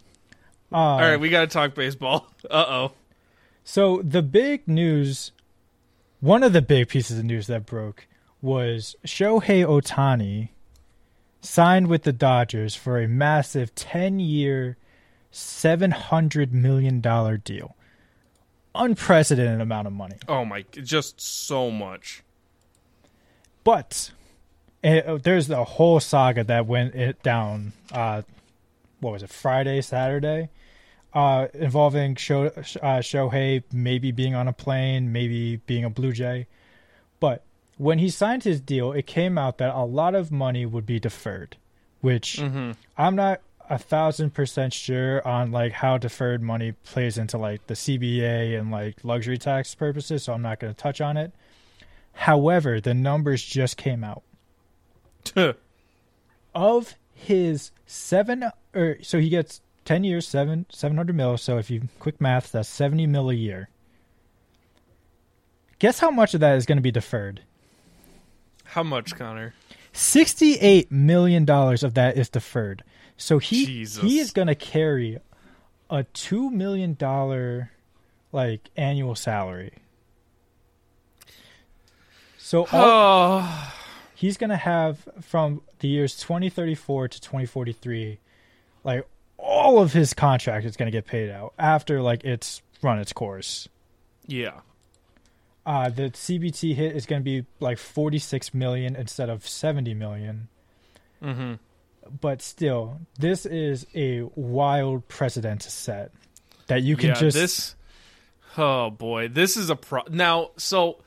[0.72, 2.28] Um, All right, we got to talk baseball.
[2.52, 2.92] Uh oh.
[3.64, 5.32] So the big news,
[6.24, 8.08] one of the big pieces of news that broke
[8.42, 10.52] was Shohei Ohtani
[11.42, 14.78] signed with the Dodgers for a massive 10 year,
[15.34, 17.76] $700 million deal.
[18.74, 20.16] Unprecedented amount of money.
[20.30, 22.24] Oh my, just so much.
[23.66, 24.12] But
[24.82, 27.74] it, there's a whole saga that went it down.
[27.92, 28.22] Uh,
[29.02, 29.30] what was it?
[29.30, 30.48] Friday, Saturday,
[31.14, 32.52] uh, involving Sho, uh,
[33.00, 36.48] Shohei maybe being on a plane, maybe being a Blue Jay.
[37.20, 37.44] But
[37.78, 41.00] when he signed his deal, it came out that a lot of money would be
[41.00, 41.58] deferred,
[42.02, 42.72] which Mm-hmm.
[42.98, 47.74] I'm not a thousand percent sure on like how deferred money plays into like the
[47.76, 51.32] CBA and like luxury tax purposes, so I'm not going to touch on it.
[52.14, 54.24] However, the numbers just came out
[56.56, 58.46] of his seven
[58.76, 61.38] or so he gets 10 years, seven 700 mil.
[61.38, 63.70] So if you quick math, that's 70 mil a year.
[65.80, 67.42] Guess how much of that is going to be deferred?
[68.64, 69.54] How much, Connor?
[69.92, 72.84] 68 million dollars of that is deferred.
[73.18, 74.02] So he Jesus.
[74.04, 75.20] he is going to carry
[75.90, 77.72] a 2 million dollar
[78.32, 79.74] like annual salary.
[82.38, 83.74] So all, Oh,
[84.16, 88.20] he's going to have from the years 2034 to 2043
[88.84, 89.08] like
[89.44, 93.14] all of his contract is going to get paid out after like it's run its
[93.14, 93.68] course.
[94.26, 94.62] yeah.
[95.66, 100.48] Uh the CBT hit is going to be like 46 million instead of 70 million.
[101.22, 101.54] Mm-hmm.
[102.20, 106.12] but still, this is a wild precedent to set
[106.68, 107.76] that you can yeah, just this.
[108.58, 110.02] Oh boy, this is a pro.
[110.10, 110.98] Now, so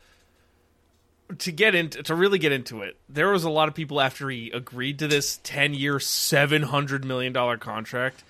[1.38, 4.28] to get into to really get into it, there was a lot of people after
[4.30, 8.22] he agreed to this ten-year, seven hundred million dollar contract.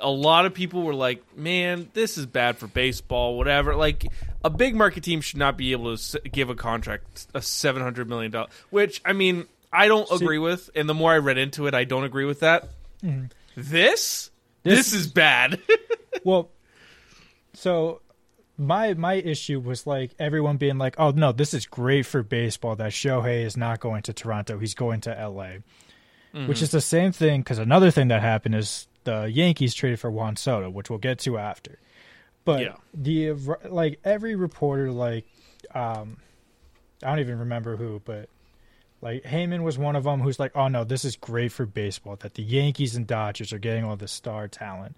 [0.00, 3.74] A lot of people were like, "Man, this is bad for baseball." Whatever.
[3.74, 4.06] Like
[4.44, 8.08] a big market team should not be able to give a contract a seven hundred
[8.08, 8.48] million dollar.
[8.70, 10.70] Which I mean, I don't agree with.
[10.76, 12.68] And the more I read into it, I don't agree with that.
[13.02, 13.26] Mm-hmm.
[13.56, 14.30] This,
[14.62, 15.60] this, This- is bad.
[16.24, 16.50] well.
[17.54, 18.02] So
[18.58, 22.74] my my issue was like everyone being like, "Oh no, this is great for baseball
[22.76, 25.62] that Shohei is not going to Toronto; he's going to L.A."
[26.46, 30.10] Which is the same thing because another thing that happened is the Yankees traded for
[30.10, 31.78] Juan Soto, which we'll get to after.
[32.44, 32.76] But Yeah.
[32.92, 33.32] the
[33.68, 35.26] like every reporter like
[35.74, 36.18] um
[37.02, 38.28] I don't even remember who, but
[39.00, 42.16] like Heyman was one of them who's like, "Oh no, this is great for baseball
[42.16, 44.96] that the Yankees and Dodgers are getting all this star talent."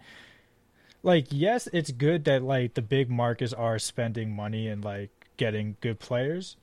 [1.03, 5.77] Like, yes, it's good that like the big markets are spending money and like getting
[5.81, 6.57] good players.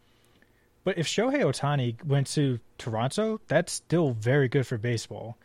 [0.83, 5.37] But if Shohei Ohtani went to Toronto, that's still very good for baseball.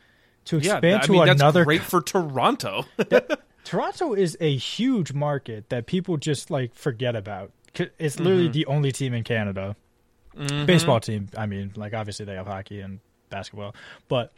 [0.47, 2.85] To Yeah, expand I to mean, another that's great for Toronto.
[3.65, 7.53] Toronto is a huge market that people just like forget about.
[7.99, 8.53] It's literally Mm-hmm.
[8.53, 9.77] the only team in Canada,
[10.67, 11.29] baseball team.
[11.39, 13.01] I mean, like obviously they have hockey and
[13.31, 13.75] basketball,
[14.09, 14.33] but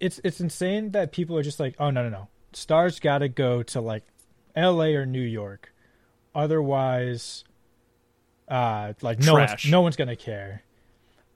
[0.00, 3.28] it's it's insane that people are just like, oh no no no, stars got to
[3.28, 4.04] go to like
[4.54, 4.94] L.A.
[4.96, 5.72] or New York,
[6.34, 7.44] otherwise,
[8.48, 10.62] uh, like no one's, no one's gonna care.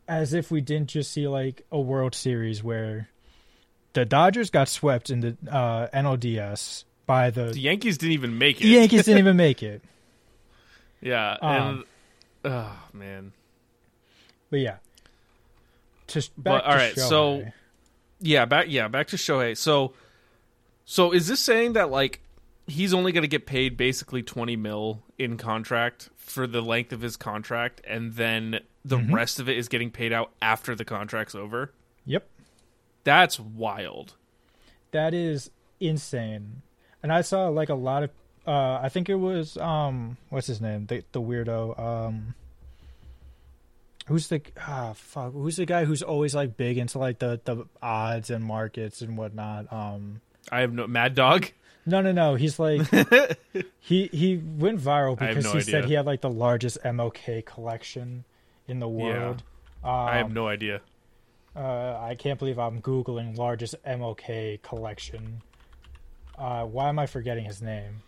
[0.08, 3.08] As if we didn't just see like a World Series where
[3.92, 8.60] the Dodgers got swept in the uh, NLDS by the, the Yankees didn't even make
[8.60, 8.64] it.
[8.64, 9.82] the Yankees didn't even make it.
[11.02, 11.84] Yeah, Um,
[12.44, 13.32] and oh man.
[14.50, 14.76] But yeah,
[16.08, 17.52] just But, back all to right, so- Shohei.
[18.20, 19.56] Yeah, back yeah, back to Shohei.
[19.56, 19.92] So
[20.86, 22.20] so is this saying that like
[22.66, 27.00] he's only going to get paid basically 20 mil in contract for the length of
[27.02, 29.14] his contract and then the Mm-hmm.
[29.14, 31.72] rest of it is getting paid out after the contract's over?
[32.06, 32.26] Yep,
[33.04, 34.14] That's wild.
[34.92, 36.62] that is insane.
[37.02, 38.10] And I saw like a lot of,
[38.46, 42.34] uh, I think it was um, what's his name, the the weirdo, um,
[44.06, 47.64] who's the ah fuck, who's the guy who's always like big into like the the
[47.82, 49.72] odds and markets and whatnot.
[49.72, 51.46] Um, I have no Mad Dog.
[51.86, 52.82] no, no, no, he's like
[53.80, 55.70] he he went viral because no he idea.
[55.70, 58.24] said he had like the largest MLK collection
[58.68, 59.42] in the world.
[59.84, 60.80] Um, I have no idea.
[61.54, 65.42] Uh, I can't believe I'm googling largest MLK collection.
[66.36, 68.02] Uh, why am I forgetting his name?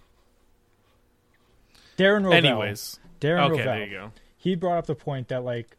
[1.96, 2.32] Darren Rovell.
[2.34, 3.64] Anyways, Darren okay, Rovell.
[3.64, 4.12] there you go.
[4.36, 5.76] He brought up the point that like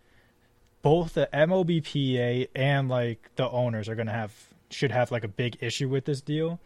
[0.81, 4.33] both the MLBPA and like the owners are gonna have
[4.69, 6.59] should have like a big issue with this deal.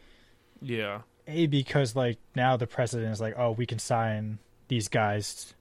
[0.61, 1.01] Yeah.
[1.27, 5.53] A because like now the president is like, oh, we can sign these guys.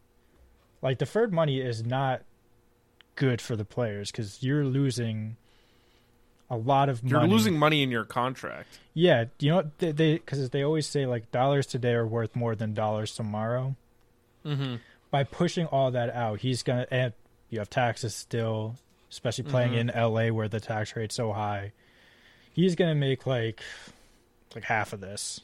[0.81, 2.23] Like deferred money is not
[3.15, 5.37] good for the players because you're losing
[6.51, 7.13] a lot of money.
[7.13, 8.79] You're losing money in your contract.
[8.93, 12.35] Yeah, you know what they they because they always say like dollars today are worth
[12.37, 13.77] more than dollars tomorrow.
[14.45, 14.77] Mm-hmm.
[15.11, 17.13] By pushing all that out, he's gonna and
[17.51, 18.77] You have taxes still,
[19.11, 19.79] especially playing Mhm.
[19.79, 21.73] in LA where the tax rate's so high.
[22.53, 23.63] He's gonna make like
[24.55, 25.41] like half of this.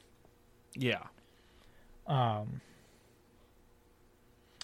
[0.75, 1.03] Yeah.
[2.07, 2.61] Um,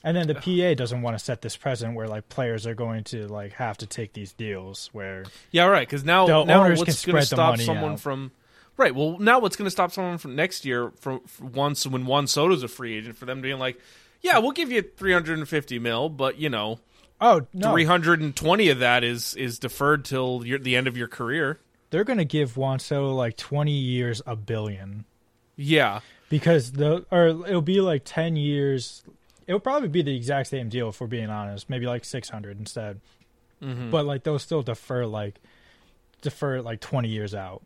[0.04, 3.04] and then the PA doesn't want to set this precedent where like players are going
[3.04, 5.87] to like have to take these deals where Yeah, right.
[5.87, 8.00] Because now, The now owners what's going to stop someone out.
[8.00, 8.30] from?
[8.76, 8.94] Right.
[8.94, 12.26] Well, now what's going to stop someone from next year from, from once when Juan
[12.26, 13.80] Soto's a free agent for them being like,
[14.20, 16.80] yeah, we'll give you 350 mil, but you know,
[17.20, 21.61] oh no 320 of that is is deferred till your, the end of your career.
[21.94, 25.04] They're going to give Juan Soto like 20 years a billion
[25.54, 26.00] Yeah.
[26.28, 29.04] because the or it'll be like 10 years
[29.46, 33.00] it'll probably be the exact same deal if we're being honest maybe like 600 instead
[33.62, 33.92] Mhm.
[33.92, 35.38] but like they'll still defer like
[36.22, 37.62] defer like 20 years out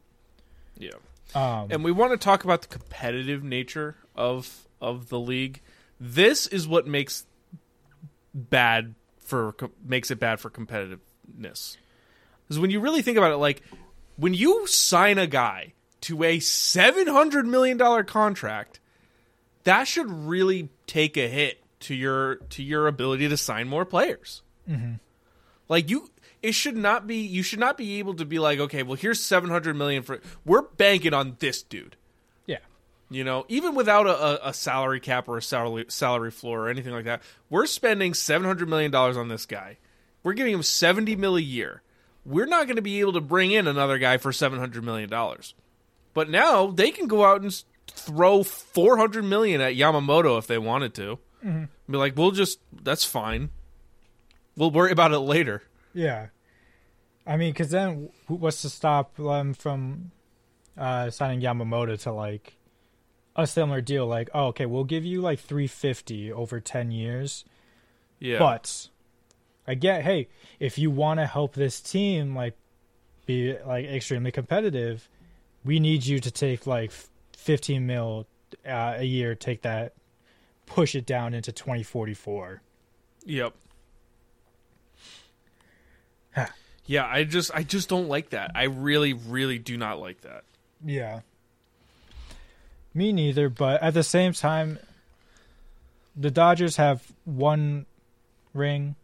[0.76, 0.90] Yeah.
[1.34, 5.60] um and we want to talk about the competitive nature of of the league.
[5.98, 7.24] This is what makes
[8.34, 11.76] bad for co- makes it bad for competitiveness.
[12.46, 13.62] Because when you really think about it, like
[14.18, 18.80] when you sign a guy to a seven hundred million dollar contract,
[19.64, 24.42] that should really take a hit to your to your ability to sign more players.
[24.68, 24.94] Mm-hmm.
[25.68, 26.10] Like you,
[26.42, 27.16] it should not be.
[27.16, 30.20] You should not be able to be like, okay, well, here's seven hundred million for.
[30.44, 31.96] We're banking on this dude.
[32.46, 32.58] yeah
[33.10, 36.92] You know, even without a, a, salary cap or a salary salary floor or anything
[36.92, 39.78] like that, we're spending seven hundred million dollars on this guy.
[40.22, 41.82] We're giving him seventy mil a year.
[42.28, 45.08] We're not going to be able to bring in another guy for seven hundred million
[45.08, 45.54] dollars.
[46.14, 50.58] But now they can go out and throw four hundred million at Yamamoto if they
[50.58, 51.18] wanted to.
[51.42, 53.50] Be like, we'll just that's fine.
[54.56, 55.62] We'll worry about it later.
[55.94, 56.26] Yeah,
[57.26, 60.10] I mean, because then what's to stop them from
[60.76, 62.56] uh, signing Yamamoto to like
[63.36, 64.06] a similar deal?
[64.06, 67.44] Like, oh, okay, we'll give you like three fifty over ten years,
[68.18, 68.88] Yeah, but
[69.68, 70.28] I get, hey,
[70.58, 72.56] if you want to help this team like
[73.26, 75.08] be like extremely competitive,
[75.62, 76.90] we need you to take like
[77.36, 78.26] fifteen mil
[78.66, 79.34] uh, a year.
[79.34, 79.92] Take that,
[80.64, 82.62] push it down into twenty forty four.
[83.26, 83.52] Yep.
[86.34, 86.46] Huh.
[86.86, 88.52] yeah, I just I just don't like that.
[88.54, 90.44] I really really do not like that.
[90.82, 91.20] Yeah.
[92.94, 94.78] Me neither, but at the same time,
[96.16, 97.84] the Dodgers have one
[98.54, 98.96] ring,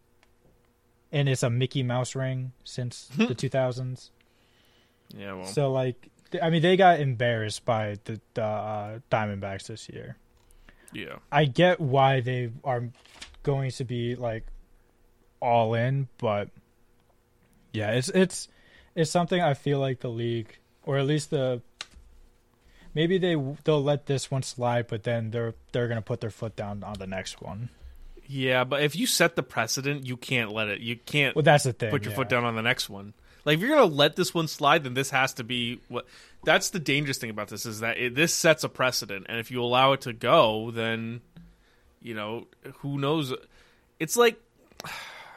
[1.14, 4.10] and it's a Mickey Mouse ring since the 2000s.
[5.16, 5.46] Yeah, well.
[5.46, 6.10] So, like,
[6.42, 10.16] I mean, they got embarrassed by the, the uh, Diamondbacks this year.
[10.92, 11.16] yeah.
[11.30, 12.88] I get why they are
[13.44, 14.44] going to be like
[15.40, 16.48] all in, but
[17.72, 18.48] yeah, it's it's
[18.96, 21.62] it's something I feel like the league, or at least the
[22.94, 26.56] maybe they they'll let this one slide, but then they're they're gonna put their foot
[26.56, 27.68] down on the next one.
[28.26, 30.80] Yeah, but if you set the precedent, you can't let it.
[30.80, 31.90] You can't Well, that's the thing.
[31.90, 32.16] put your yeah.
[32.16, 33.12] foot down on the next one.
[33.44, 36.06] Like if you're gonna let this one slide, then this has to be what.
[36.44, 39.50] That's the dangerous thing about this is that it, this sets a precedent, and if
[39.50, 41.20] you allow it to go, then
[42.00, 42.46] you know
[42.78, 43.32] who knows.
[44.00, 44.40] It's like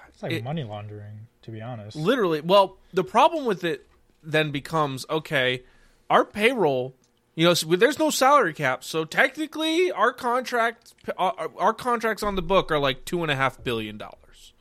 [0.10, 1.96] It's like it- money laundering, to be honest.
[1.98, 2.42] literally.
[2.42, 3.86] Well, the problem with it
[4.24, 5.64] then becomes okay.
[6.10, 6.96] Our payroll,
[7.38, 12.36] you know, so there's no salary cap, so technically our contract, our, our contracts on
[12.36, 14.54] the book are like two and a half billion dollars.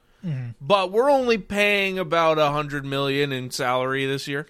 [0.61, 4.47] But we're only paying about a hundred million in salary this year.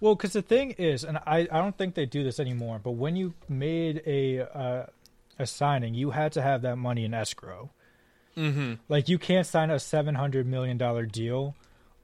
[0.00, 2.92] Well, because the thing is, and I, I don't think they do this anymore, but
[2.92, 4.86] when you made a uh,
[5.38, 7.70] a signing, you had to have that money in escrow.
[8.36, 8.74] Mm-hmm.
[8.88, 11.54] Like you can't sign a seven hundred million dollar deal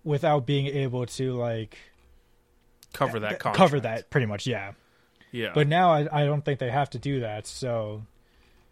[0.05, 1.77] without being able to like
[2.93, 3.57] Cover that contract.
[3.59, 4.47] cover that pretty much.
[4.47, 4.73] Yeah,
[5.37, 5.53] Yeah.
[5.55, 7.47] but now I, I don't think they have to do that.
[7.47, 8.03] So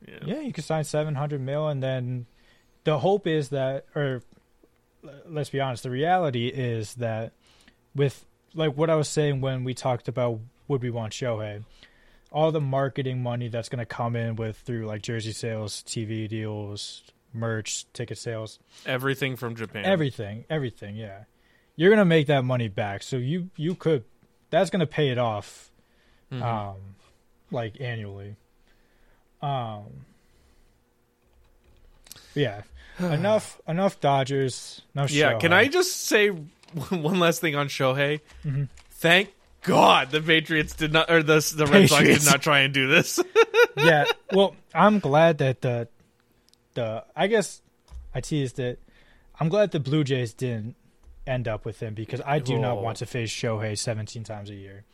[0.06, 0.18] yeah.
[0.24, 2.26] yeah, you can sign seven hundred mil, and then
[2.84, 4.22] the hope is that, or
[5.26, 7.32] let's be honest, the reality is that
[7.94, 11.64] with like what I was saying when we talked about would we want Shohei,
[12.32, 16.28] all the marketing money that's going to come in with through like jersey sales, TV
[16.28, 17.02] deals,
[17.32, 19.84] merch, ticket sales, Everything from Japan.
[19.84, 20.96] everything, everything.
[20.96, 21.24] Yeah,
[21.76, 23.02] you're going to make that money back.
[23.02, 24.04] So you you could
[24.50, 25.70] that's going to pay it off,
[26.40, 26.42] Mhm.
[26.42, 26.76] um,
[27.50, 28.36] like annually.
[29.42, 29.84] Um.
[32.34, 32.62] Yeah.
[32.98, 34.82] enough enough Dodgers.
[34.94, 35.38] No yeah.
[35.38, 36.28] Can I just say
[36.90, 38.20] one last thing on Shohei?
[38.44, 38.64] Mm-hmm.
[38.90, 39.32] Thank
[39.62, 42.86] God the Patriots did not, or the the Red Sox did not try and do
[42.86, 43.18] this.
[43.76, 44.04] yeah.
[44.32, 45.88] Well, I'm glad that the
[46.74, 47.62] the I guess
[48.14, 48.78] I teased it.
[49.40, 50.76] I'm glad the Blue Jays didn't
[51.26, 54.54] end up with him because I do not want to face Shohei 17 times a
[54.54, 54.84] year.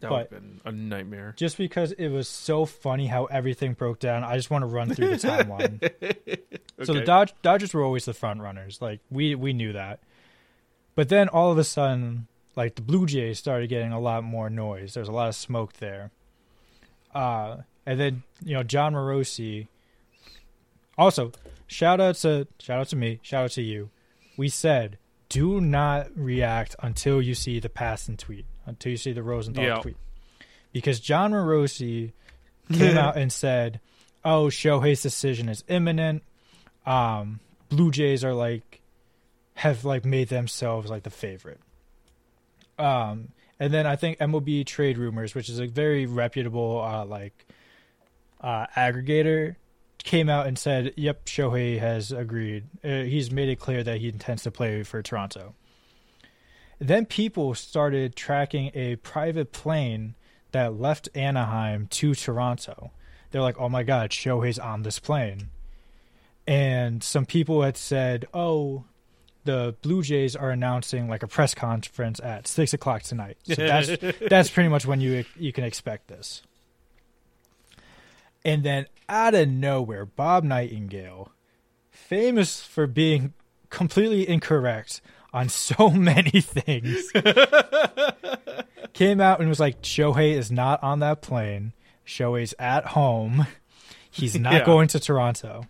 [0.00, 1.34] That would have been a nightmare.
[1.36, 4.94] Just because it was so funny how everything broke down, I just want to run
[4.94, 5.80] through the timeline.
[6.84, 8.82] So the Dodge, Dodgers were always the front runners.
[8.82, 10.00] Like we we knew that.
[10.94, 12.26] But then all of a sudden,
[12.56, 14.94] like the Blue Jays started getting a lot more noise.
[14.94, 16.10] There's a lot of smoke there.
[17.14, 19.68] Uh and then, you know, Jon Morosi
[20.96, 21.32] also
[21.66, 23.90] shout out to shout out to me, shout out to you.
[24.36, 29.22] We said do not react until you see the Passan tweet, until you see the
[29.22, 29.76] Rosenthal Yeah.
[29.80, 29.96] tweet.
[30.72, 32.12] Because Jon Morosi
[32.72, 33.80] came out and said,
[34.24, 36.22] "Oh, Shohei's decision is imminent.
[36.86, 38.80] Um, Blue Jays are like
[39.54, 41.60] have like made themselves like the favorite."
[42.78, 43.28] Um,
[43.60, 47.46] and then I think MLB Trade Rumors, which is a very reputable uh, like
[48.40, 49.54] uh, aggregator,
[50.02, 52.64] came out and said, "Yep, Shohei has agreed.
[52.82, 55.54] Uh, he's made it clear that he intends to play for Toronto."
[56.84, 60.16] Then people started tracking a private plane
[60.52, 62.90] that left Anaheim to Toronto.
[63.30, 65.48] They're like, "Oh my God, Shohei's on this plane,"
[66.46, 68.84] and some people had said, "Oh."
[69.44, 73.36] The Blue Jays are announcing like a press conference at six o'clock tonight.
[73.42, 73.90] So that's
[74.30, 76.40] that's pretty much when you you can expect this.
[78.42, 81.30] And then out of nowhere, Bob Nightingale,
[81.90, 83.34] famous for being
[83.68, 85.02] completely incorrect
[85.34, 87.10] on so many things,
[88.92, 91.72] came out and was like, Shohei is not on that plane.
[92.06, 93.46] Shohei's at home.
[94.10, 94.64] He's not Yeah.
[94.64, 95.66] going to Toronto.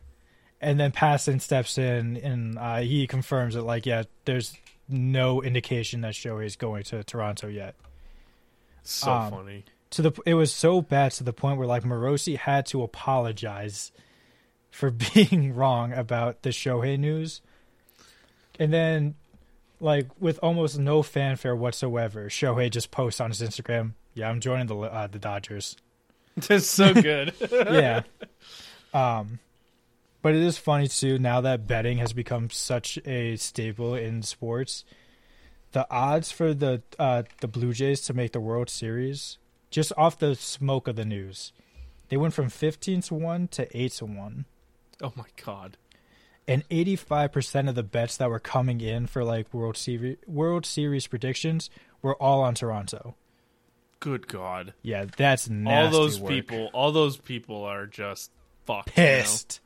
[0.61, 4.55] And then Passan steps in and uh, he confirms that, like, yeah, there's
[4.89, 7.75] no indication that Shohei is going to Toronto yet
[8.83, 9.65] so um, funny.
[9.89, 13.93] to the it was so bad to the point where like Morosi had to apologize
[14.71, 17.41] for being wrong about the Shohei news.
[18.59, 19.15] And then
[19.81, 24.67] like with almost no fanfare whatsoever, Shohei just posts on his Instagram, "Yeah, I'm joining
[24.67, 25.77] the uh, the Dodgers."
[26.37, 27.33] That's so good.
[27.53, 28.03] yeah.
[28.93, 29.39] Um
[30.23, 34.85] but it is funny too now that betting has become such a staple in sports.
[35.73, 39.39] The odds for the uh the Blue Jays to make the World Series
[39.71, 41.53] just off the smoke of the news.
[42.09, 44.45] They went from 15 to 1 to 8 to 1.
[45.03, 45.77] oh my god.
[46.47, 51.07] And 85% of the bets that were coming in for like World Series World Series
[51.07, 51.71] predictions
[52.03, 53.15] were all on Toronto.
[54.01, 54.75] Good god.
[54.83, 56.31] Yeah, that's all those work.
[56.31, 58.31] people, all those people are just
[58.67, 58.97] fucked.
[58.97, 59.09] you know?
[59.21, 59.61] pissed.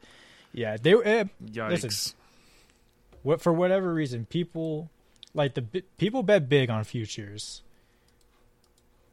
[0.52, 1.82] Yeah, they eh, Yikes.
[1.82, 2.14] Listen.
[3.22, 4.88] what for whatever reason people
[5.34, 5.62] like the
[5.98, 7.62] people bet big on futures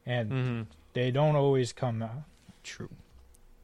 [0.06, 0.62] and hmm
[0.94, 2.24] they don't always come out
[2.64, 2.90] true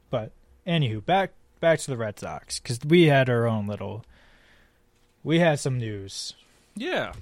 [0.09, 0.31] but
[0.67, 1.31] anywho back
[1.61, 4.03] back to the red sox because we had our own little
[5.23, 6.33] we had some news
[6.75, 7.13] Yeah.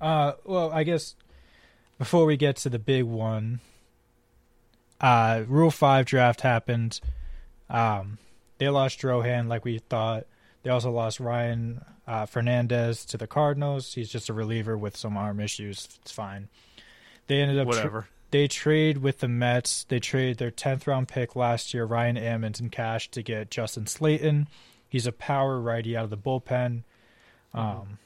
[0.00, 1.16] uh well i guess
[1.98, 3.60] before we get to the big one
[5.00, 7.00] uh rule 5 draft happened
[7.70, 8.18] um
[8.58, 10.26] they lost Drohan like we thought
[10.64, 13.94] they also lost Ryan uh, Fernandez to the Cardinals.
[13.94, 15.88] He's just a reliever with some arm issues.
[16.02, 16.48] It's fine.
[17.28, 18.08] They ended up tra- Whatever.
[18.30, 19.84] They trade with the Mets.
[19.84, 23.84] They trade their tenth round pick last year, Ryan Ammons, in cash to get Justin
[23.84, 24.46] Slaten.
[24.88, 26.82] He's a power righty out of the bullpen.
[27.54, 27.98] Um,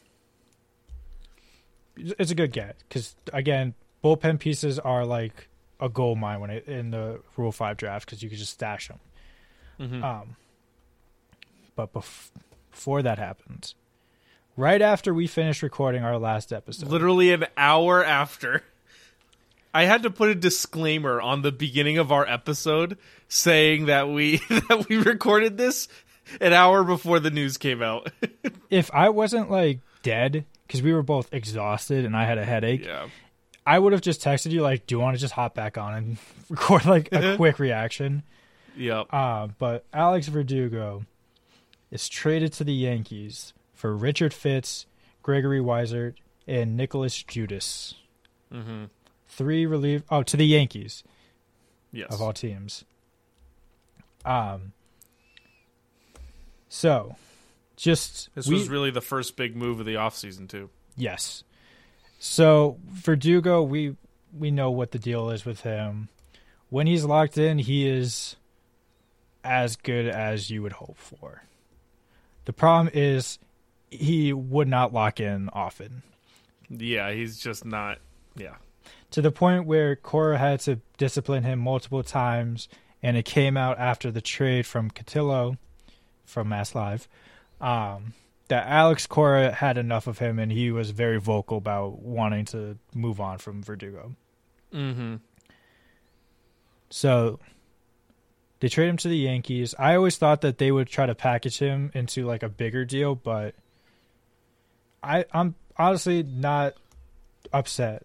[1.97, 5.49] it's a good get because again, bullpen pieces are like
[5.81, 8.89] a gold mine when it in the Rule Five draft because you could just stash
[8.89, 9.01] them.
[9.81, 10.03] Mhm.
[10.03, 10.37] Um,
[11.75, 12.31] but bef-
[12.71, 13.75] before that happened,
[14.57, 18.63] right after we finished recording our last episode, Literally an hour after.
[19.75, 22.99] I had to put a disclaimer on the beginning of our episode
[23.29, 25.89] saying that we that we recorded this
[26.41, 28.11] an hour before the news came out.
[28.71, 32.85] if I wasn't like dead because we were both exhausted and I had a headache,
[32.85, 33.09] yeah.
[33.67, 35.95] I would have just texted you like, "Do you want to just hop back on
[35.95, 36.17] and
[36.51, 38.23] record like a quick reaction?"
[38.77, 39.07] Yep.
[39.11, 41.05] Uh, but Alex Verdugo
[41.91, 44.87] is traded to the Yankees for Richard Fitts,
[45.23, 46.15] Gregory Weissert,
[46.47, 47.95] and Nicholas Judice.
[48.53, 48.89] Mhm.
[49.37, 50.03] Three relief.
[50.11, 51.03] Oh, to the Yankees
[51.93, 52.13] Yes.
[52.13, 52.85] of all teams.
[54.25, 54.73] Um.
[56.69, 57.17] So,
[57.77, 60.71] just This we- was really the first big move of the offseason too.
[60.97, 61.45] Yes.
[62.19, 63.97] So Verdugo, we
[64.33, 66.09] we know what the deal is with him.
[66.71, 68.37] When he's locked in, he is
[69.45, 71.43] as good as you would hope for.
[72.47, 73.39] The problem is
[73.91, 76.03] he would not lock in often.
[76.71, 77.99] Yeah, he's just not
[78.37, 78.55] yeah.
[79.13, 82.69] To the point where Cora had to discipline him multiple times,
[83.03, 85.59] and it came out after the trade from Cotillo
[86.25, 87.09] from Mass Live.
[87.61, 88.15] Um,
[88.49, 92.79] that Alex Cora had enough of him, and he was very vocal about wanting to
[92.95, 94.15] move on from Verdugo.
[94.73, 95.21] Mhm.
[96.91, 97.39] So
[98.61, 99.75] they trade him to the Yankees.
[99.79, 103.15] I always thought that they would try to package him into like a bigger deal,
[103.15, 103.55] but
[105.03, 106.75] I I'm honestly not
[107.53, 108.05] upset.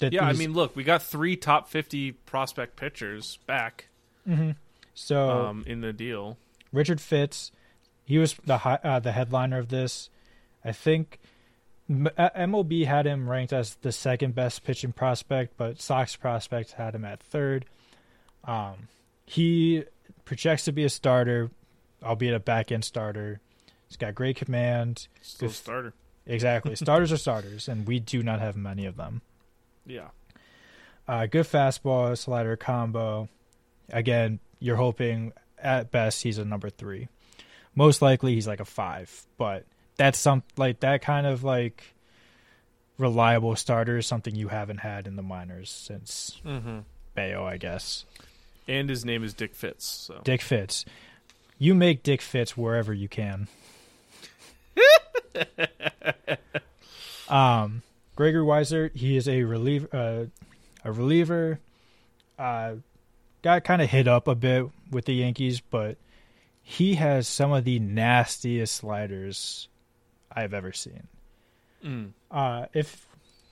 [0.00, 3.86] Yeah, I mean, look, we got three top 50 prospect pitchers back
[4.28, 4.56] Mhm.
[4.94, 6.36] so um, in the deal.
[6.72, 7.52] Richard Fitts,
[8.04, 10.10] he was the hi- uh, the headliner of this.
[10.64, 11.18] I think
[11.88, 16.72] M- uh, MLB had him ranked as the second best pitching prospect, but Sox prospects
[16.72, 17.64] had him at third.
[18.44, 18.88] Um,
[19.24, 19.84] he
[20.24, 21.50] projects to be a starter,
[22.02, 23.40] albeit a back end starter.
[23.88, 25.06] He's got great command.
[25.22, 25.54] Still Good.
[25.54, 25.94] starter.
[26.26, 29.22] Exactly, starters are starters, and we do not have many of them.
[29.86, 30.08] Yeah.
[31.08, 33.28] Uh, good fastball, slider combo.
[33.92, 37.08] Again, you're hoping at best he's a number three.
[37.74, 39.64] Most likely he's like a five, but
[39.96, 41.82] that's some like that kind of like
[42.98, 46.80] reliable starter is something you haven't had in the minors since Mm-hmm.
[47.14, 48.04] Bello, I guess.
[48.68, 49.86] And his name is Dick Fitts.
[49.86, 50.84] So Dick Fitts.
[51.58, 53.48] You make Dick Fitz wherever you can.
[57.28, 57.82] um,
[58.16, 60.24] Gregory Weissert, he is a relief, uh,
[60.84, 61.60] a reliever.
[62.38, 62.76] Uh,
[63.42, 65.96] got kind of hit up a bit with the Yankees, but
[66.62, 69.68] he has some of the nastiest sliders
[70.32, 71.06] I've ever seen.
[71.84, 72.10] Mm.
[72.30, 73.06] Uh, if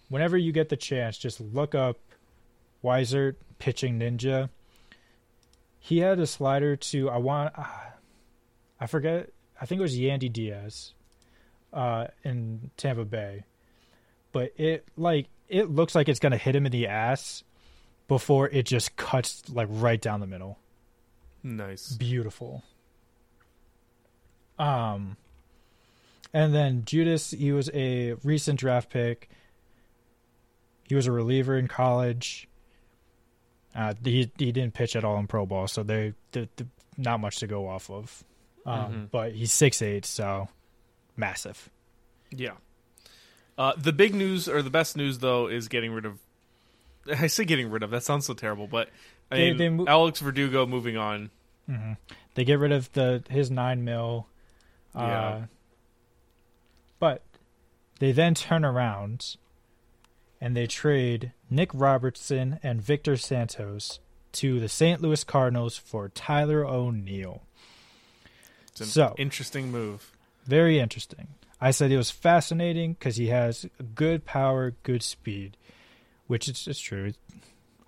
[0.08, 1.98] whenever you get the chance, just look up
[2.82, 4.48] Weissert pitching ninja.
[5.78, 7.64] He had a slider to I want uh,
[8.80, 10.92] I forget I think it was Yandy Diaz
[11.72, 13.44] uh, in Tampa Bay,
[14.34, 17.42] but it like it looks like it's gonna hit him in the ass
[18.08, 20.58] before it just cuts like right down the middle.
[21.42, 21.92] nice.
[21.92, 22.62] Beautiful.
[24.58, 25.16] Um,
[26.32, 29.28] and then Judice, he was a recent draft pick.
[30.88, 32.48] He was a reliever in college.
[33.74, 36.66] Uh, he he didn't pitch at all in pro ball, so they, they, they
[36.96, 38.22] not much to go off of.
[38.66, 39.10] Um, Mhm.
[39.10, 40.48] but he's six eight, so
[41.16, 41.68] massive.
[42.30, 42.52] Yeah.
[43.56, 46.18] Uh, the big news or the best news though is getting rid of.
[47.10, 47.90] I say getting rid of.
[47.90, 48.88] That sounds so terrible, but
[49.30, 51.30] I They- mean, they mo- Alex Verdugo moving on.
[51.66, 51.92] hmm
[52.34, 54.26] They get rid of the his nine mil.
[54.94, 55.44] Uh, Yeah.
[56.98, 57.22] But
[57.98, 59.36] they then turn around
[60.40, 63.98] and they trade Nick Robertson and Victor Santos
[64.32, 65.00] to the St.
[65.00, 67.42] Louis Cardinals for Tyler O'Neill.
[68.68, 70.10] It's an So- interesting move.
[70.44, 71.28] Very interesting.
[71.60, 75.56] I said it was fascinating because he has good power, good speed,
[76.26, 77.12] which is, is true.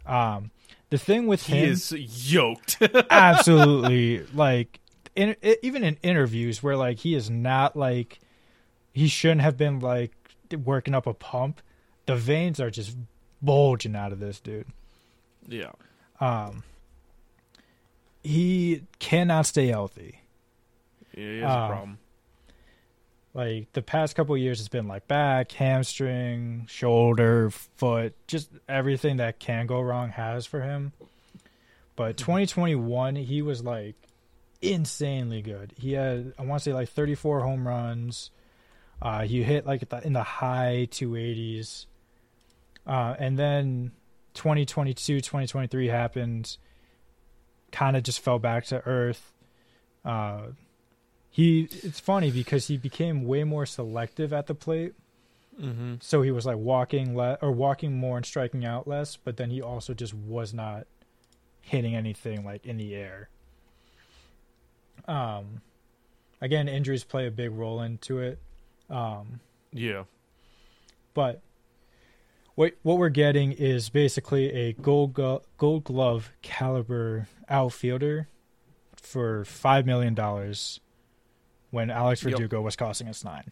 [0.06, 0.50] Um,
[0.90, 2.78] the thing with him He him is yoked.
[3.10, 4.80] absolutely like
[5.16, 8.20] in, even in interviews where like he is not like
[8.92, 10.12] he shouldn't have been like
[10.64, 11.60] working up a pump
[12.06, 12.96] the veins are just
[13.42, 14.66] bulging out of this dude
[15.48, 15.72] yeah.
[16.20, 16.62] um
[18.22, 20.20] he cannot stay healthy
[21.16, 21.98] Yeah, He has Um, a problem.
[23.36, 29.18] Like the past couple of years it's been like back hamstring shoulder foot just everything
[29.18, 30.92] that can go wrong has for him.
[31.96, 33.94] But 2021 he was like
[34.62, 35.74] insanely good.
[35.78, 38.30] He had i want to say like 34 home runs.
[39.02, 41.84] Uh he hit like in the high 280s
[42.86, 43.92] uh and then
[44.32, 46.56] 2022 2023 happened
[47.70, 49.34] kind of just fell back to earth.
[50.06, 50.46] Uh
[51.36, 54.94] he it's funny because he became way more selective at the plate
[55.60, 55.94] Mm-hmm.
[56.00, 59.48] so he was like walking le- or walking more and striking out less but then
[59.50, 60.86] he also just was not
[61.62, 63.30] hitting anything like in the air
[65.08, 65.62] um
[66.42, 68.38] again injuries play a big role into it
[68.90, 69.40] um
[69.72, 70.04] Yeah.
[71.14, 71.40] but
[72.54, 78.28] what what we're getting is basically a gold glo- gold glove caliber outfielder
[78.96, 80.80] for 5 million dollars
[81.70, 82.40] when Alex Yep.
[82.40, 83.50] Verdugo was costing us 9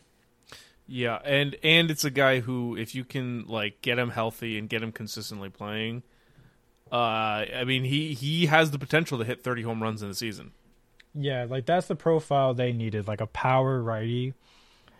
[0.87, 4.69] Yeah, and and it's a guy who, if you can like get him healthy and
[4.69, 6.03] get him consistently playing,
[6.93, 6.97] uh,
[7.57, 10.53] I mean he he has the potential to hit thirty home runs in the season.
[11.15, 14.35] Yeah, like that's the profile they needed, like a power righty.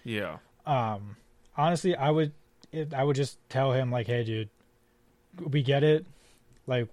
[0.05, 1.17] Yeah, Um,
[1.57, 2.33] honestly, I would,
[2.73, 4.51] it, I would just tell him like, hey, dude,
[5.41, 6.05] we get it.
[6.67, 6.89] Like,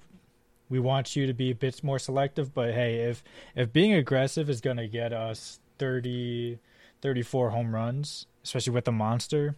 [0.70, 3.24] we want you to be a bit more selective, but hey, if
[3.56, 6.60] if being aggressive is gonna get us 30,
[7.02, 9.56] 34 home runs, especially with the monster,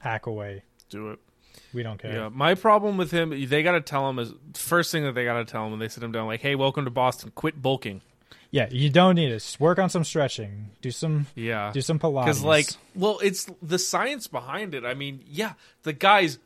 [0.00, 0.64] hack away.
[0.90, 1.20] do it.
[1.72, 2.12] We don't care.
[2.12, 5.24] Yeah, my problem with him, they got to tell him is first thing that they
[5.24, 7.30] got to tell him when they sit him down, like, hey, welcome to Boston.
[7.36, 8.00] Quit bulking.
[8.50, 9.56] Yeah, you don't need it.
[9.60, 10.70] Work on some stretching.
[10.82, 12.24] Do some Yeah, do some Pilates.
[12.24, 12.66] because like,
[12.96, 14.84] well, it's the science behind it.
[14.84, 15.52] I mean, yeah,
[15.84, 16.40] the guy's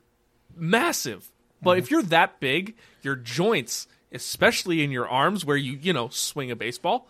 [0.55, 1.30] massive,
[1.62, 1.95] but if mm-hmm.
[1.95, 6.57] you're that big, your joints especially in your arms where you you know swing a
[6.57, 7.07] baseball.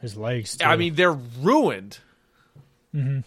[0.00, 0.58] His legs.
[0.64, 1.98] I mean, they're ruined.
[2.94, 3.20] Mm-hmm.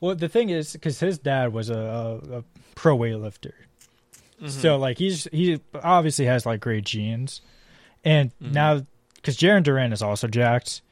[0.00, 3.52] Well, the thing is, because his dad was a, a, a pro weightlifter,
[4.40, 4.48] mm-hmm.
[4.48, 7.40] so like he's he obviously has like great genes,
[8.04, 8.52] and mm-hmm.
[8.52, 8.86] now
[9.16, 10.82] because Jarren Duran is also jacked,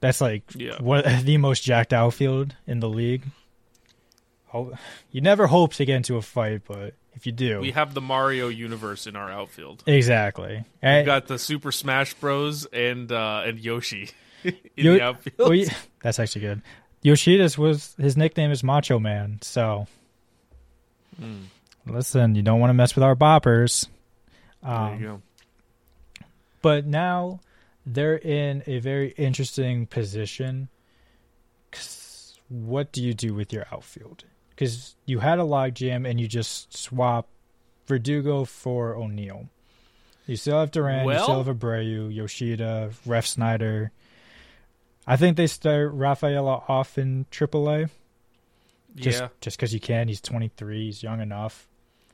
[0.00, 0.76] that's like Yeah.
[0.80, 3.24] what the most jacked outfield in the league.
[4.52, 8.00] You never hope to get into a fight, but if you do, We have the
[8.00, 9.82] Mario universe in our outfield.
[9.86, 10.58] exactly.
[10.58, 12.66] We And- got the Super Smash Bros.
[12.66, 14.10] and uh, and Yoshi
[14.44, 15.34] in Yo- the outfield.
[15.38, 16.62] well, yeah, that's actually good.
[17.02, 19.86] Yoshida's was his nickname is Macho Man, so
[21.18, 21.44] Hmm.
[21.86, 23.88] listen, you don't want to mess with our boppers.
[24.62, 25.22] there Um, you go.
[26.62, 27.40] but now
[27.86, 30.68] they're in a very interesting position.
[32.48, 34.24] what do you do with your outfield?
[34.60, 37.26] Because you had a logjam and you just swap
[37.86, 39.48] Verdugo for O'Neill.
[40.26, 43.88] You still have Duran, you still have Abreu, Yoshida, Refsnyder.
[45.06, 47.88] I think they start Rafaela off in AAA
[48.96, 49.28] just yeah.
[49.40, 50.08] just because you can.
[50.08, 51.66] He's 23, he's young enough.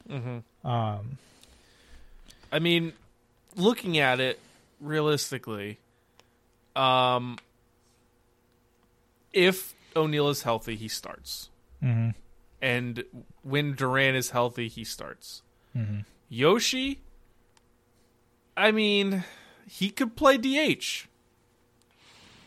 [0.08, 1.18] hmm Um,
[2.52, 2.92] I mean,
[3.56, 4.38] looking at it
[4.80, 5.78] realistically,
[6.76, 7.38] um,
[9.32, 11.50] if O'Neill is healthy, he starts,
[11.82, 12.14] mhm,
[12.66, 13.04] and
[13.42, 15.42] when Duran is healthy, he starts.
[15.74, 16.04] mhm.
[16.28, 17.00] Yoshi,
[18.56, 19.22] I mean,
[19.68, 21.06] he could play DH.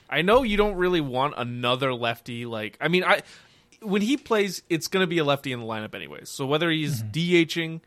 [0.10, 2.46] I know you don't really want another lefty.
[2.46, 3.22] Like, I mean, I
[3.82, 6.28] when he plays, it's going to be a lefty in the lineup anyways.
[6.28, 7.80] So whether he's DHing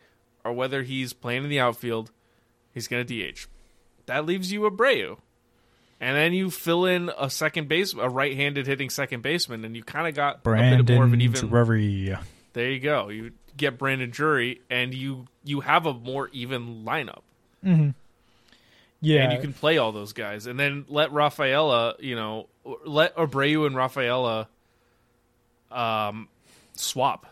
[0.43, 2.11] or whether he's playing in the outfield,
[2.73, 3.47] he's going to DH.
[4.07, 5.19] That leaves you Abreu.
[6.03, 9.85] And then you fill in a second base, a right-handed hitting second baseman, and you
[9.85, 11.49] kind of got a Brandon bit more of an even.
[11.49, 11.85] Drury.
[12.55, 13.09] There you go.
[13.09, 17.23] You get Brandon Drury, and you you have a more even lineup,
[19.01, 22.49] Yeah, and you can play all those guys, and then let Rafaela, you know,
[22.85, 24.49] let Abreu and Rafaela,
[25.71, 26.29] um,
[26.75, 27.27] swap,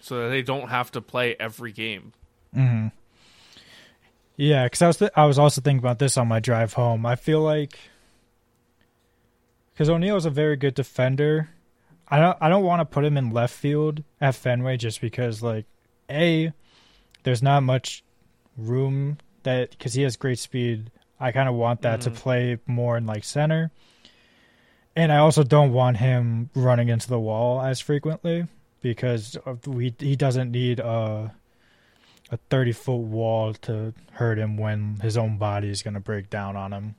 [0.00, 2.14] so that they don't have to play every game.
[4.36, 7.06] Yeah, because I was th- I was also thinking about this on my drive home.
[7.06, 7.78] I feel like
[9.72, 11.50] because O'Neill is a very good defender.
[12.08, 15.42] I don't I don't want to put him in left field at Fenway just because
[15.42, 15.64] like
[16.10, 16.52] a
[17.22, 18.04] there's not much
[18.56, 20.90] room that because he has great speed.
[21.18, 22.18] I kind of want that to mm-hmm.
[22.18, 23.70] play more in like center,
[24.94, 28.46] and I also don't want him running into the wall as frequently
[28.82, 31.34] because we he doesn't need a
[32.30, 36.28] a 30 foot wall to hurt him when his own body is going to break
[36.28, 36.94] down on him.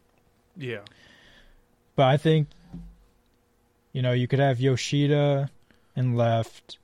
[0.56, 0.82] Yeah,
[1.96, 2.48] But I think,
[3.92, 5.52] you know, you could have Yoshida
[5.96, 6.80] in left,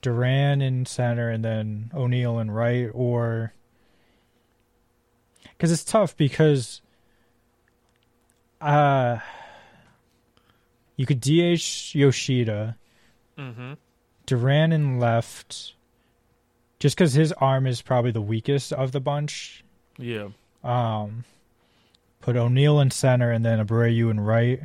[0.00, 3.52] Duran in center, and then O'Neill in right, or.
[5.42, 6.80] Because it's tough because.
[8.60, 9.18] Uh,
[10.96, 12.76] you could DH Yoshida,
[13.36, 13.72] mm-hmm.
[14.26, 15.74] Duran in left,
[16.82, 19.62] just because his arm is probably the weakest of the bunch.
[19.98, 20.30] yeah.
[20.64, 21.22] Um,
[22.20, 24.62] put O'Neill in center and then Abreu in right.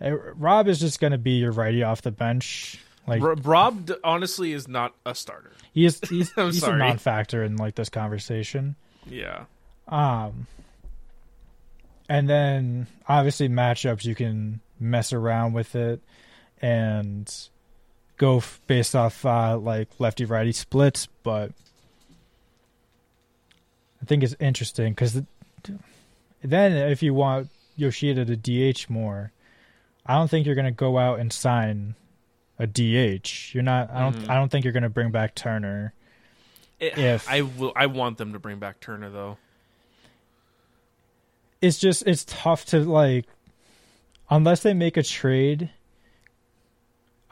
[0.00, 2.80] Eh, Rob is just going to be your righty off the bench.
[3.06, 5.52] Like R- Rob honestly is not a starter.
[5.72, 8.74] he is, he's, he's a non-factor in like this conversation.
[9.06, 9.44] Yeah,
[9.86, 10.48] Um,
[12.08, 16.00] and then obviously matchups you can mess around with it
[16.60, 17.32] and
[18.18, 21.52] go f- based off uh, like lefty righty splits, but
[24.02, 25.20] I think it's interesting because
[26.42, 29.32] then if you want Yoshida to DH more,
[30.06, 31.94] I don't think you're going to go out and sign
[32.58, 33.54] a DH.
[33.54, 33.90] You're not.
[33.90, 34.16] I don't.
[34.24, 34.28] Mhm.
[34.30, 35.92] I don't think you're going to bring back Turner.
[36.80, 39.36] It- If- I will, I want them to bring back Turner though.
[41.60, 43.26] it's just it's tough to like
[44.30, 45.70] unless they make a trade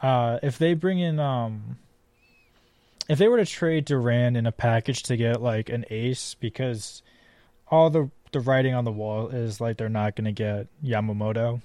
[0.02, 1.78] uh if they bring in um
[3.08, 7.02] if they were to trade Duran in a package to get like an ace because
[7.68, 11.60] all the the writing on the wall is like they're not going to get Yamamoto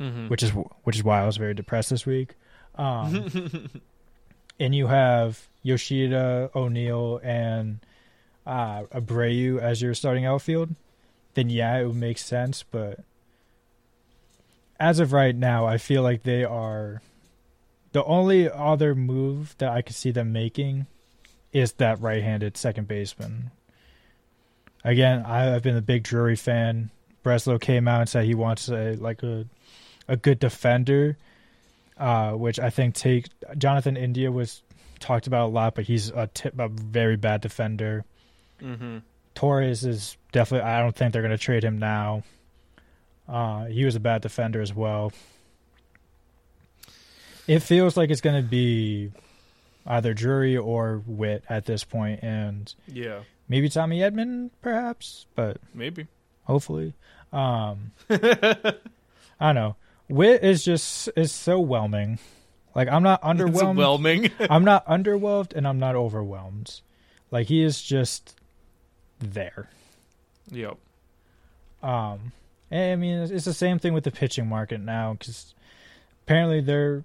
[0.00, 0.28] Mm-hmm.
[0.28, 0.50] which is
[0.84, 2.34] which is why I was very depressed this week
[2.76, 3.70] um
[4.60, 7.80] and you have Yoshida, O'Neill and
[8.46, 10.76] uh Abreu as your starting outfield
[11.34, 12.64] then yeah, it would make sense.
[12.68, 13.00] But
[14.80, 17.00] as of right now, I feel like they are
[17.92, 20.86] the only other move that I could see them making
[21.52, 23.50] is that right-handed second baseman.
[24.84, 26.90] Again, I- I've been a big Drury fan.
[27.24, 29.46] Breslow came out and said he wants a like a
[30.06, 31.16] a good defender,
[31.98, 33.26] uh, which I think take
[33.58, 34.62] Jonathan India was
[35.00, 38.04] talked about a lot, but he's a, tip, a very bad defender.
[38.62, 38.98] mm-hmm.
[39.34, 40.68] Torres is definitely.
[40.68, 42.22] I don't think they're going to trade him now.
[43.28, 45.12] Uh, he was a bad defender as well.
[47.48, 49.10] It feels like it's going to be
[49.86, 56.06] either Drury or Whit at this point, and Yeah, maybe Tommy Edman, perhaps, but maybe.
[56.44, 56.94] hopefully.
[57.32, 58.74] Um, I
[59.40, 59.76] don't know.
[60.08, 62.18] Whit is just is so whelming.
[62.74, 63.76] Like I'm not It's underwhelmed.
[63.76, 64.30] whelming.
[64.50, 66.80] I'm not underwhelmed, and I'm not overwhelmed.
[67.30, 68.34] Like he is just
[69.18, 69.68] there.
[70.50, 70.76] yep.
[71.82, 72.32] Um,
[72.72, 75.54] I mean, it's, it's the same thing with the pitching market now because
[76.24, 77.04] apparently they're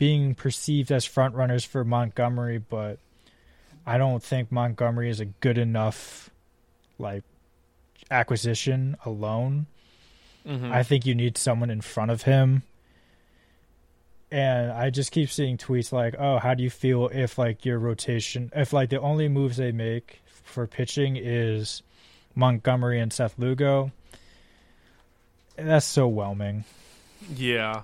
[0.00, 2.98] being perceived as front runners for Montgomery, but
[3.86, 6.30] I don't think Montgomery is a good enough
[6.98, 7.22] like
[8.10, 9.66] acquisition alone.
[10.46, 10.72] Mhm.
[10.72, 12.62] I think you need someone in front of him.
[14.32, 17.78] And I just keep seeing tweets like, "Oh, how do you feel if like your
[17.78, 21.82] rotation, if like the only moves they make for pitching is
[22.34, 23.90] Montgomery and Seth Lugo?"
[25.56, 26.64] That's so whelming.
[27.36, 27.82] yeah.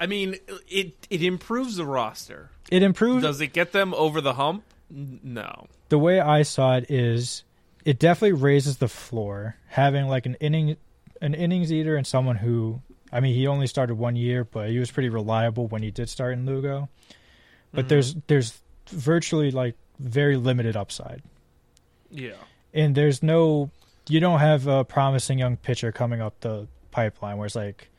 [0.00, 0.36] I mean,
[0.68, 2.50] it it improves the roster.
[2.70, 4.64] It improves Does it get them over the hump?
[4.90, 5.66] No.
[5.90, 7.42] the way I saw it is
[7.84, 10.76] it definitely raises the floor having like an inning
[11.20, 12.80] an innings eater and someone who
[13.12, 16.08] I mean he only started one year but he was pretty reliable when he did
[16.08, 16.88] start in Lugo.
[17.72, 17.88] But Mhm.
[17.88, 21.22] there's there's virtually like very limited upside.
[22.10, 22.32] Yeah.
[22.72, 23.70] And there's no
[24.08, 27.90] you don't have a promising young pitcher coming up the pipeline where it's like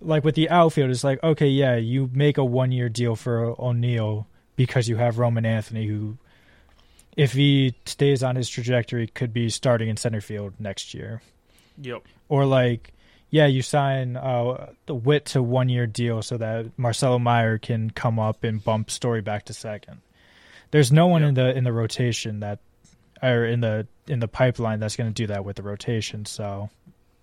[0.00, 3.54] like with the outfield it's like okay yeah you make a one year deal for
[3.60, 4.26] O'Neill
[4.56, 6.16] because you have Roman Anthony who
[7.16, 11.22] if he stays on his trajectory could be starting in center field next year
[11.80, 12.02] Yep.
[12.28, 12.92] or like
[13.30, 17.90] yeah you sign uh the Whit to one year deal so that Marcelo Meyer can
[17.90, 20.00] come up and bump Story back to second
[20.72, 21.28] there's no one Yep.
[21.28, 22.58] in the in the rotation that
[23.22, 26.68] or in the in the pipeline that's going to do that with the rotation so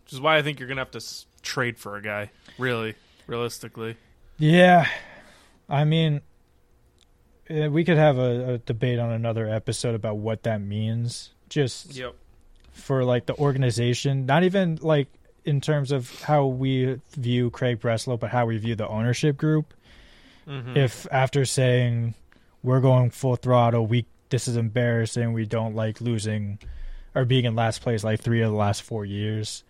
[0.05, 1.01] Which is why I think you're gonna have to
[1.43, 2.31] trade for a guy.
[2.57, 2.95] Really,
[3.27, 3.97] realistically.
[4.39, 4.87] Yeah,
[5.69, 6.21] I mean,
[7.49, 11.95] eh, we could have a, a debate on another episode about what that means, just
[11.95, 12.15] Yep.
[12.71, 14.25] for like the organization.
[14.25, 15.07] Not even like
[15.45, 19.73] in terms of how we view Craig Breslow, but how we view the ownership group.
[20.47, 20.75] Mhm.
[20.75, 22.15] If after saying
[22.63, 26.57] we're going full throttle, we this is embarrassing, we don't like losing
[27.13, 29.63] or being in last place like three of the last four years,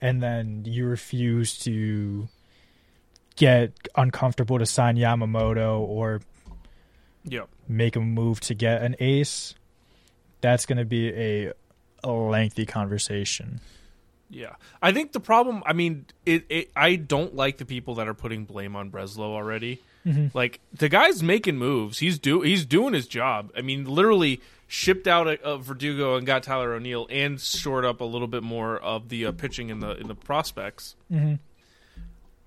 [0.00, 2.28] and then you refuse to
[3.36, 6.20] get uncomfortable to sign Yamamoto or
[7.24, 7.48] Yep.
[7.68, 9.54] make a move to get an ace,
[10.40, 11.52] that's going to be a,
[12.04, 13.60] a lengthy conversation.
[14.30, 15.62] Yeah, I think the problem.
[15.66, 16.70] I mean, it, it.
[16.74, 19.80] I don't like the people that are putting blame on Breslow already.
[20.34, 21.98] Like the guy's making moves.
[21.98, 22.42] He's do.
[22.42, 23.50] He's doing his job.
[23.56, 28.00] I mean, literally shipped out a, a Verdugo and got Tyler O'Neill and shored up
[28.00, 30.94] a little bit more of the uh, pitching in the in the prospects.
[31.12, 31.40] Mhm.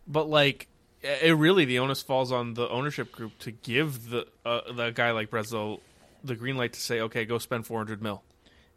[0.07, 0.68] But like,
[1.01, 5.12] it really the onus falls on the ownership group to give the uh, the guy
[5.12, 5.80] like Breslow
[6.24, 8.24] the green light to say, okay, go spend four hundred mil.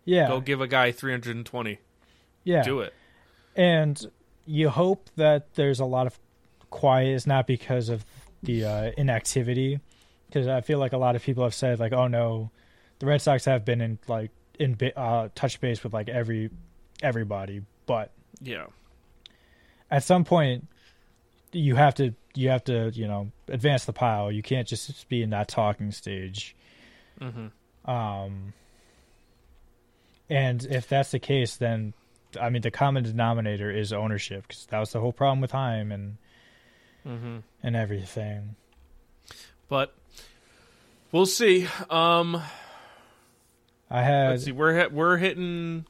[0.05, 1.79] Yeah, Go give a guy three hundred and twenty.
[2.45, 2.63] yeah.
[2.65, 2.93] Do it.
[3.55, 4.11] And
[4.45, 6.19] you hope that there's a lot of
[6.71, 8.05] quiet is not because of
[8.43, 9.81] the uh, inactivity,
[10.27, 12.51] because I feel like a lot of people have said like, oh no,
[12.99, 16.51] the Red Sox have been in like in uh, touch base with like every
[17.03, 18.67] everybody, but Yeah.
[19.91, 20.67] at some point
[21.53, 24.31] you have to you have to you know advance the pile.
[24.33, 26.57] You can't just be in that talking stage.
[27.21, 27.49] hmm
[27.85, 28.53] Um,
[30.31, 31.95] and if that's the case, then
[32.41, 35.93] I mean the common denominator is ownership because that was the whole problem with Chaim
[35.93, 36.17] and
[37.05, 38.57] hmm and everything.
[39.69, 39.95] but
[41.13, 41.67] we'll see.
[41.91, 42.41] Um,
[43.91, 44.53] I had let's see.
[44.53, 45.85] We're hit, we're hitting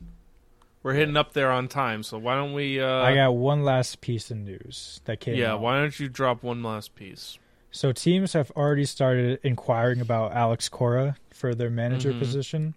[0.82, 2.02] we're hitting up there on time.
[2.02, 2.80] So why don't we?
[2.80, 5.36] Uh, I got one last piece of news that came.
[5.36, 5.52] yeah.
[5.52, 5.60] out.
[5.60, 7.38] Why don't you drop one last piece?
[7.70, 12.18] So teams have already started inquiring about Alex Cora for their manager Mhm.
[12.18, 12.74] position.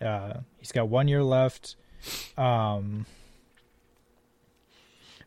[0.00, 1.76] Uh, he's got one year left.
[2.36, 3.06] Um,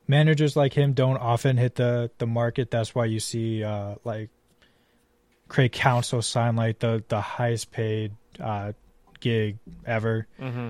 [0.07, 2.71] managers like him don't often hit the the market.
[2.71, 4.29] That's why you see uh, like
[5.47, 8.73] Craig Counsell sign like the the highest paid uh,
[9.19, 10.27] gig ever.
[10.39, 10.69] Mm-hmm.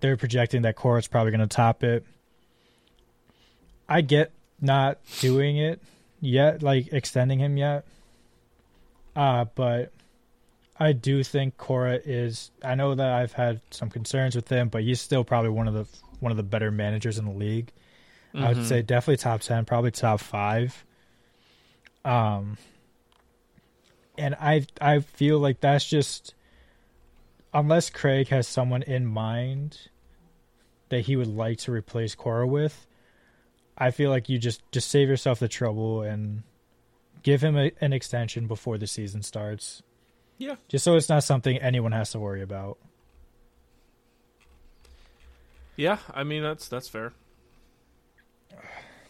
[0.00, 2.04] They're projecting that Cora's probably going to top it.
[3.88, 5.80] I get not doing it
[6.20, 7.86] yet, like extending him yet.
[9.14, 9.92] Uh, but
[10.78, 12.50] I do think Cora is.
[12.62, 15.74] I know that I've had some concerns with him, but he's still probably one of
[15.74, 15.86] the
[16.20, 17.72] one of the better managers in the league.
[18.44, 20.84] I would say definitely top ten, probably top five.
[22.04, 22.58] Um,
[24.18, 26.34] and I I feel like that's just
[27.52, 29.88] unless Craig has someone in mind
[30.88, 32.86] that he would like to replace Cora with,
[33.76, 36.42] I feel like you just just save yourself the trouble and
[37.22, 39.82] give him a, an extension before the season starts.
[40.38, 40.56] Yeah.
[40.68, 42.78] Just so it's not something anyone has to worry about.
[45.76, 47.12] Yeah, I mean that's that's fair.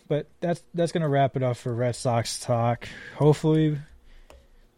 [0.08, 2.88] But that's that's gonna wrap it up for Red Sox talk.
[3.16, 3.78] Hopefully,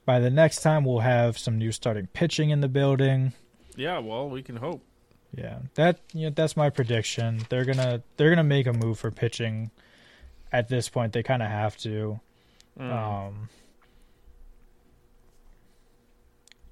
[0.06, 3.34] by the next time we'll have some new starting pitching in the building.
[3.76, 4.82] Yeah, well, we can hope.
[5.36, 7.42] Yeah, that you know, that's my prediction.
[7.50, 9.70] They're gonna they're gonna make a move for pitching.
[10.50, 12.20] At this point, they kind of have to.
[12.80, 12.92] Mm.
[12.92, 13.48] Um,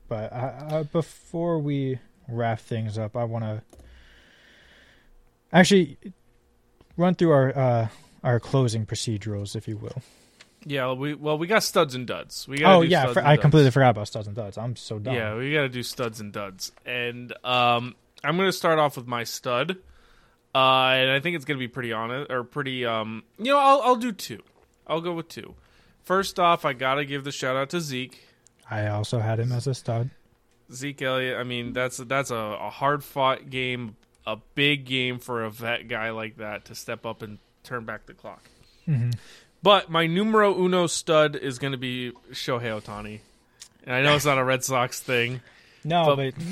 [0.09, 3.63] but I, I, before we wrap things up, I want to
[5.53, 5.99] actually
[6.97, 7.89] run through our uh,
[8.23, 10.03] our closing procedurals, if you will.
[10.65, 12.47] yeah, we well we got studs and duds.
[12.49, 14.59] We Oh yeah, for, I completely forgot about studs and duds.
[14.59, 15.15] I'm so dumb.
[15.15, 16.73] Yeah, we got to do studs and duds.
[16.85, 17.95] And um,
[18.25, 19.79] I'm going to start off with my stud.
[20.55, 23.59] Uh, and I think it's going to be pretty honest or pretty um, you know,
[23.59, 24.43] I'll I'll do two.
[24.87, 25.55] I'll go with two.
[26.03, 28.27] First off, I got to give the shout out to Zeke.
[28.71, 30.11] I also had him as a stud.
[30.73, 33.97] Zeke Elliott, I mean, that's that's a, a hard fought game,
[34.27, 38.07] a big game for a vet guy like that to step up and turn back
[38.07, 38.43] the clock.
[38.89, 39.15] Mhm.
[39.63, 43.21] But my numero uno stud is going to be Shohei Ohtani.
[43.85, 45.41] And I know it's not a Red Sox thing.
[45.85, 46.45] No, But- but,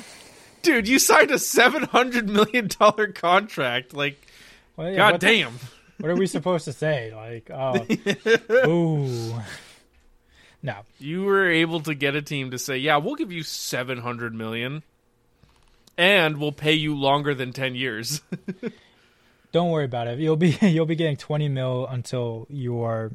[0.62, 2.68] Dude, you signed a $700 million
[3.12, 3.92] contract.
[3.92, 4.16] Like,
[4.76, 5.58] well, yeah, god what the- damn.
[5.98, 7.12] what are we supposed to say?
[7.14, 9.34] Like, oh, ooh,
[10.62, 10.76] no.
[10.98, 14.82] You were able to get a team to say, yeah, we'll give you $700 million.
[15.96, 18.20] And we'll pay you longer than 10 years.
[19.52, 20.18] Don't worry about it.
[20.18, 23.12] You'll be you'll be getting twenty mil until you are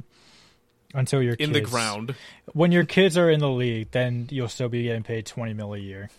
[0.94, 2.16] until your in the ground.
[2.54, 5.74] When your kids are in the league, then you'll still be getting paid twenty mil
[5.74, 6.10] a year.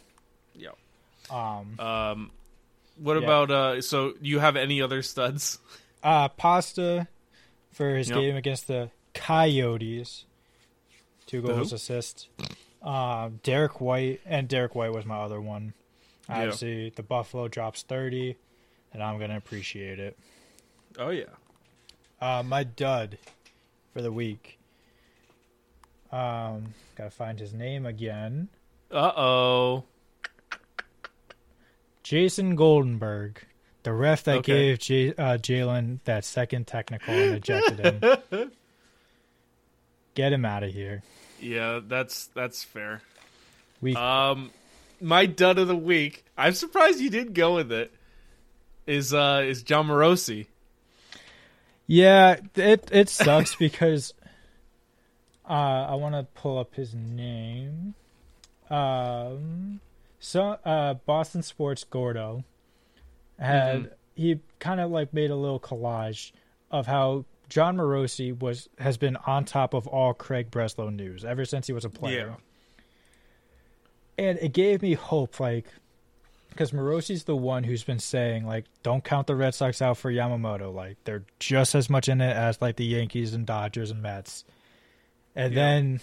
[0.54, 0.76] Yep.
[1.30, 2.30] Um, Um,
[2.96, 3.22] what Yeah.
[3.22, 3.80] about uh?
[3.80, 5.58] So you have any other studs?
[6.02, 7.08] uh, Pasta
[7.72, 8.18] for his Yep.
[8.18, 10.26] game against the Coyotes,
[11.24, 12.28] two goals, assist.
[12.82, 15.72] Uh, Derrick White and Derrick White was my other one.
[16.30, 16.36] Yeah.
[16.38, 18.36] Obviously, the Buffalo drops thirty,
[18.92, 20.16] and I'm gonna appreciate it.
[20.98, 21.24] Oh yeah.
[22.20, 23.18] Uh, my dud
[23.92, 24.58] for the week.
[26.12, 28.48] Um, gotta find his name again.
[28.90, 29.84] Uh oh.
[32.02, 33.36] Jason Goldenberg,
[33.82, 34.52] the ref that Okay.
[34.70, 38.52] gave J- uh, Jaylen that second technical and ejected him.
[40.14, 41.02] Get him out of here.
[41.40, 43.00] Yeah, that's that's fair.
[43.80, 44.50] We Um,
[45.00, 46.24] my dud of the week.
[46.36, 47.92] I'm surprised you didn't go with it.
[48.86, 50.46] Is uh is Jon Morosi?
[51.86, 54.14] yeah, it it sucks because
[55.48, 57.94] uh, I want to pull up his name.
[58.68, 59.80] Um,
[60.20, 62.44] so uh, Boston Sports Gordo
[63.38, 63.90] had Mhm.
[64.14, 66.30] he kind of like made a little collage
[66.70, 71.44] of how Jon Morosi was has been on top of all Craig Breslow news ever
[71.44, 72.36] since he was a player.
[74.20, 75.64] And it gave me hope, like,
[76.50, 80.12] because Morosi's the one who's been saying, like, don't count the Red Sox out for
[80.12, 80.74] Yamamoto.
[80.74, 84.44] Like, they're just as much in it as, like, the Yankees and Dodgers and Mets.
[85.34, 85.60] And Yeah.
[85.62, 86.00] then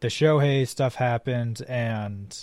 [0.00, 2.36] the Shohei stuff happened, and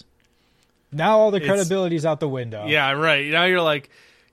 [0.94, 2.66] now all the It's- credibility's out the window.
[2.68, 3.28] Yeah, right.
[3.28, 3.90] Now you're like,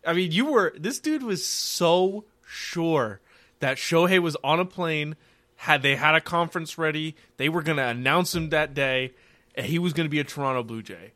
[0.06, 0.72] I mean, you were.
[0.78, 3.20] This dude was so sure
[3.58, 5.16] that Shohei was on a plane.
[5.62, 9.10] Had they had a conference ready, they were going to announce him that day,
[9.58, 11.12] and he was going to be a Toronto Blue Jay.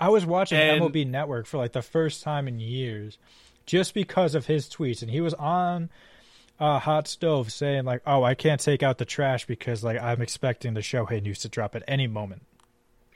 [0.00, 3.18] I was watching And- MLB Network for like the first time in years,
[3.66, 5.90] just because of his tweets, and he was on
[6.58, 10.22] uh, Hot Stove saying like, "Oh, I can't take out the trash because like I'm
[10.22, 12.42] expecting the Shohei news to drop at any moment."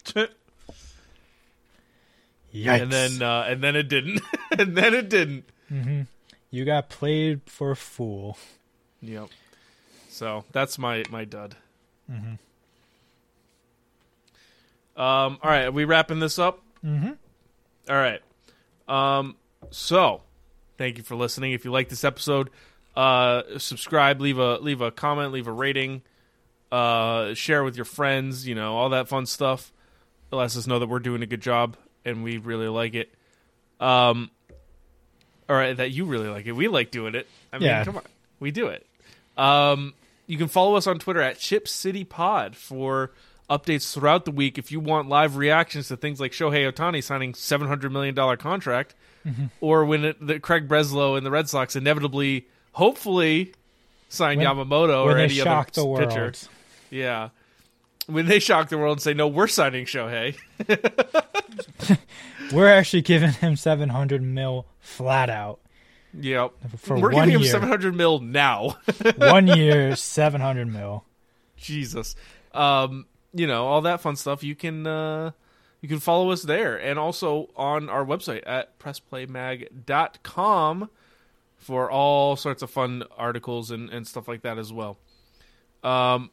[2.54, 2.82] Yikes!
[2.82, 4.20] and then uh, and then it didn't,
[4.58, 5.44] and then it didn't.
[6.50, 8.38] you got played for a fool.
[9.02, 9.28] Yep.
[10.08, 11.56] So that's my my dud.
[12.10, 12.34] Mm-hmm.
[14.96, 15.38] Um.
[15.42, 15.64] All right.
[15.66, 16.62] Are we wrapping this up?
[16.84, 17.12] Mm-hmm.
[17.90, 18.20] All right.
[18.88, 19.36] Um.
[19.70, 20.22] So,
[20.78, 21.52] thank you for listening.
[21.52, 22.50] If you like this episode,
[22.96, 26.02] uh, subscribe, leave a leave a comment, leave a rating,
[26.72, 28.46] uh, share with your friends.
[28.46, 29.72] You know all that fun stuff.
[30.32, 33.12] It lets us know that we're doing a good job and we really like it.
[33.80, 34.30] Um.
[35.48, 36.52] All right, that you really like it.
[36.52, 37.28] We like doing it.
[37.52, 37.84] I mean, Yeah.
[37.84, 38.02] come on,
[38.40, 38.84] we do it.
[39.36, 39.94] Um,
[40.26, 43.12] you can follow us on Twitter at Ship City Pod for
[43.48, 44.58] updates throughout the week.
[44.58, 48.36] If you want live reactions to things like Shohei Ohtani signing seven hundred million dollar
[48.36, 48.94] contract,
[49.60, 53.52] or when it, the Craig Breslow and the Red Sox inevitably, hopefully,
[54.08, 55.64] sign When- Yamamoto or any other
[56.06, 56.32] pitcher.
[56.90, 57.30] Yeah,
[58.06, 60.36] when they shock the world and say no, we're signing Shohei.
[62.52, 65.58] We're actually giving him 700 mil flat out.
[66.14, 66.52] Yep.
[66.78, 67.50] For We're giving him year.
[67.50, 68.76] 700 mil now.
[69.16, 71.04] One year, 700 mil.
[71.56, 72.14] Jesus.
[72.54, 74.42] Um, you know, all that fun stuff.
[74.42, 75.32] You can uh
[75.80, 80.90] you can follow us there and also on our website at pressplaymag.com
[81.56, 84.98] for all sorts of fun articles and, and stuff like that as well.
[85.82, 86.30] Um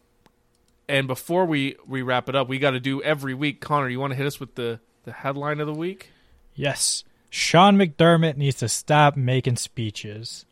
[0.88, 3.62] and before we, we wrap it up, we got to do every week.
[3.62, 6.10] Connor, you want to hit us with the, the headline of the week?
[6.56, 7.04] Yes.
[7.30, 10.46] Sean McDermott needs to stop making speeches.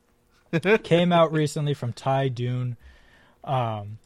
[0.84, 2.78] Came out recently from Ty Dunne.
[3.44, 4.00] Um,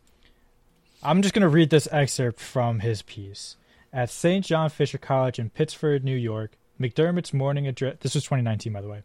[1.05, 3.57] I'm just going to read this excerpt from his piece.
[3.93, 4.43] At St.
[4.43, 8.87] John Fisher College in Pittsford, New York, McDermott's morning address, this was 2019, by the
[8.87, 9.03] way,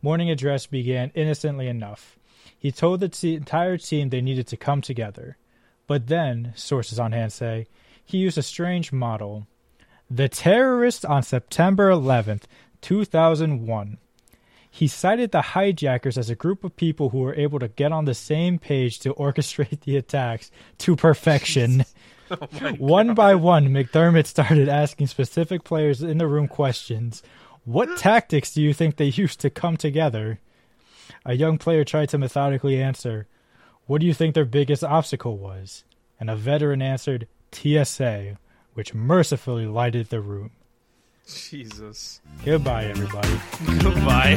[0.00, 2.16] morning address began innocently enough.
[2.56, 5.36] He told the entire team they needed to come together.
[5.88, 7.66] But then, sources on hand say,
[8.04, 9.48] he used a strange model.
[10.08, 12.42] The terrorists on September 11th,
[12.80, 13.98] 2001.
[14.74, 18.06] He cited the hijackers as a group of people who were able to get on
[18.06, 21.84] the same page to orchestrate the attacks to perfection.
[22.30, 22.36] Oh
[22.78, 27.22] one by one, McDermott started asking specific players in the room questions.
[27.66, 30.40] What tactics do you think they used to come together?
[31.26, 33.28] A young player tried to methodically answer,
[33.84, 35.84] What do you think their biggest obstacle was?
[36.18, 38.38] And a veteran answered, TSA,
[38.72, 40.52] which mercifully lighted the room.
[41.26, 42.20] Jesus.
[42.44, 43.40] Goodbye, everybody.
[43.82, 44.36] Goodbye.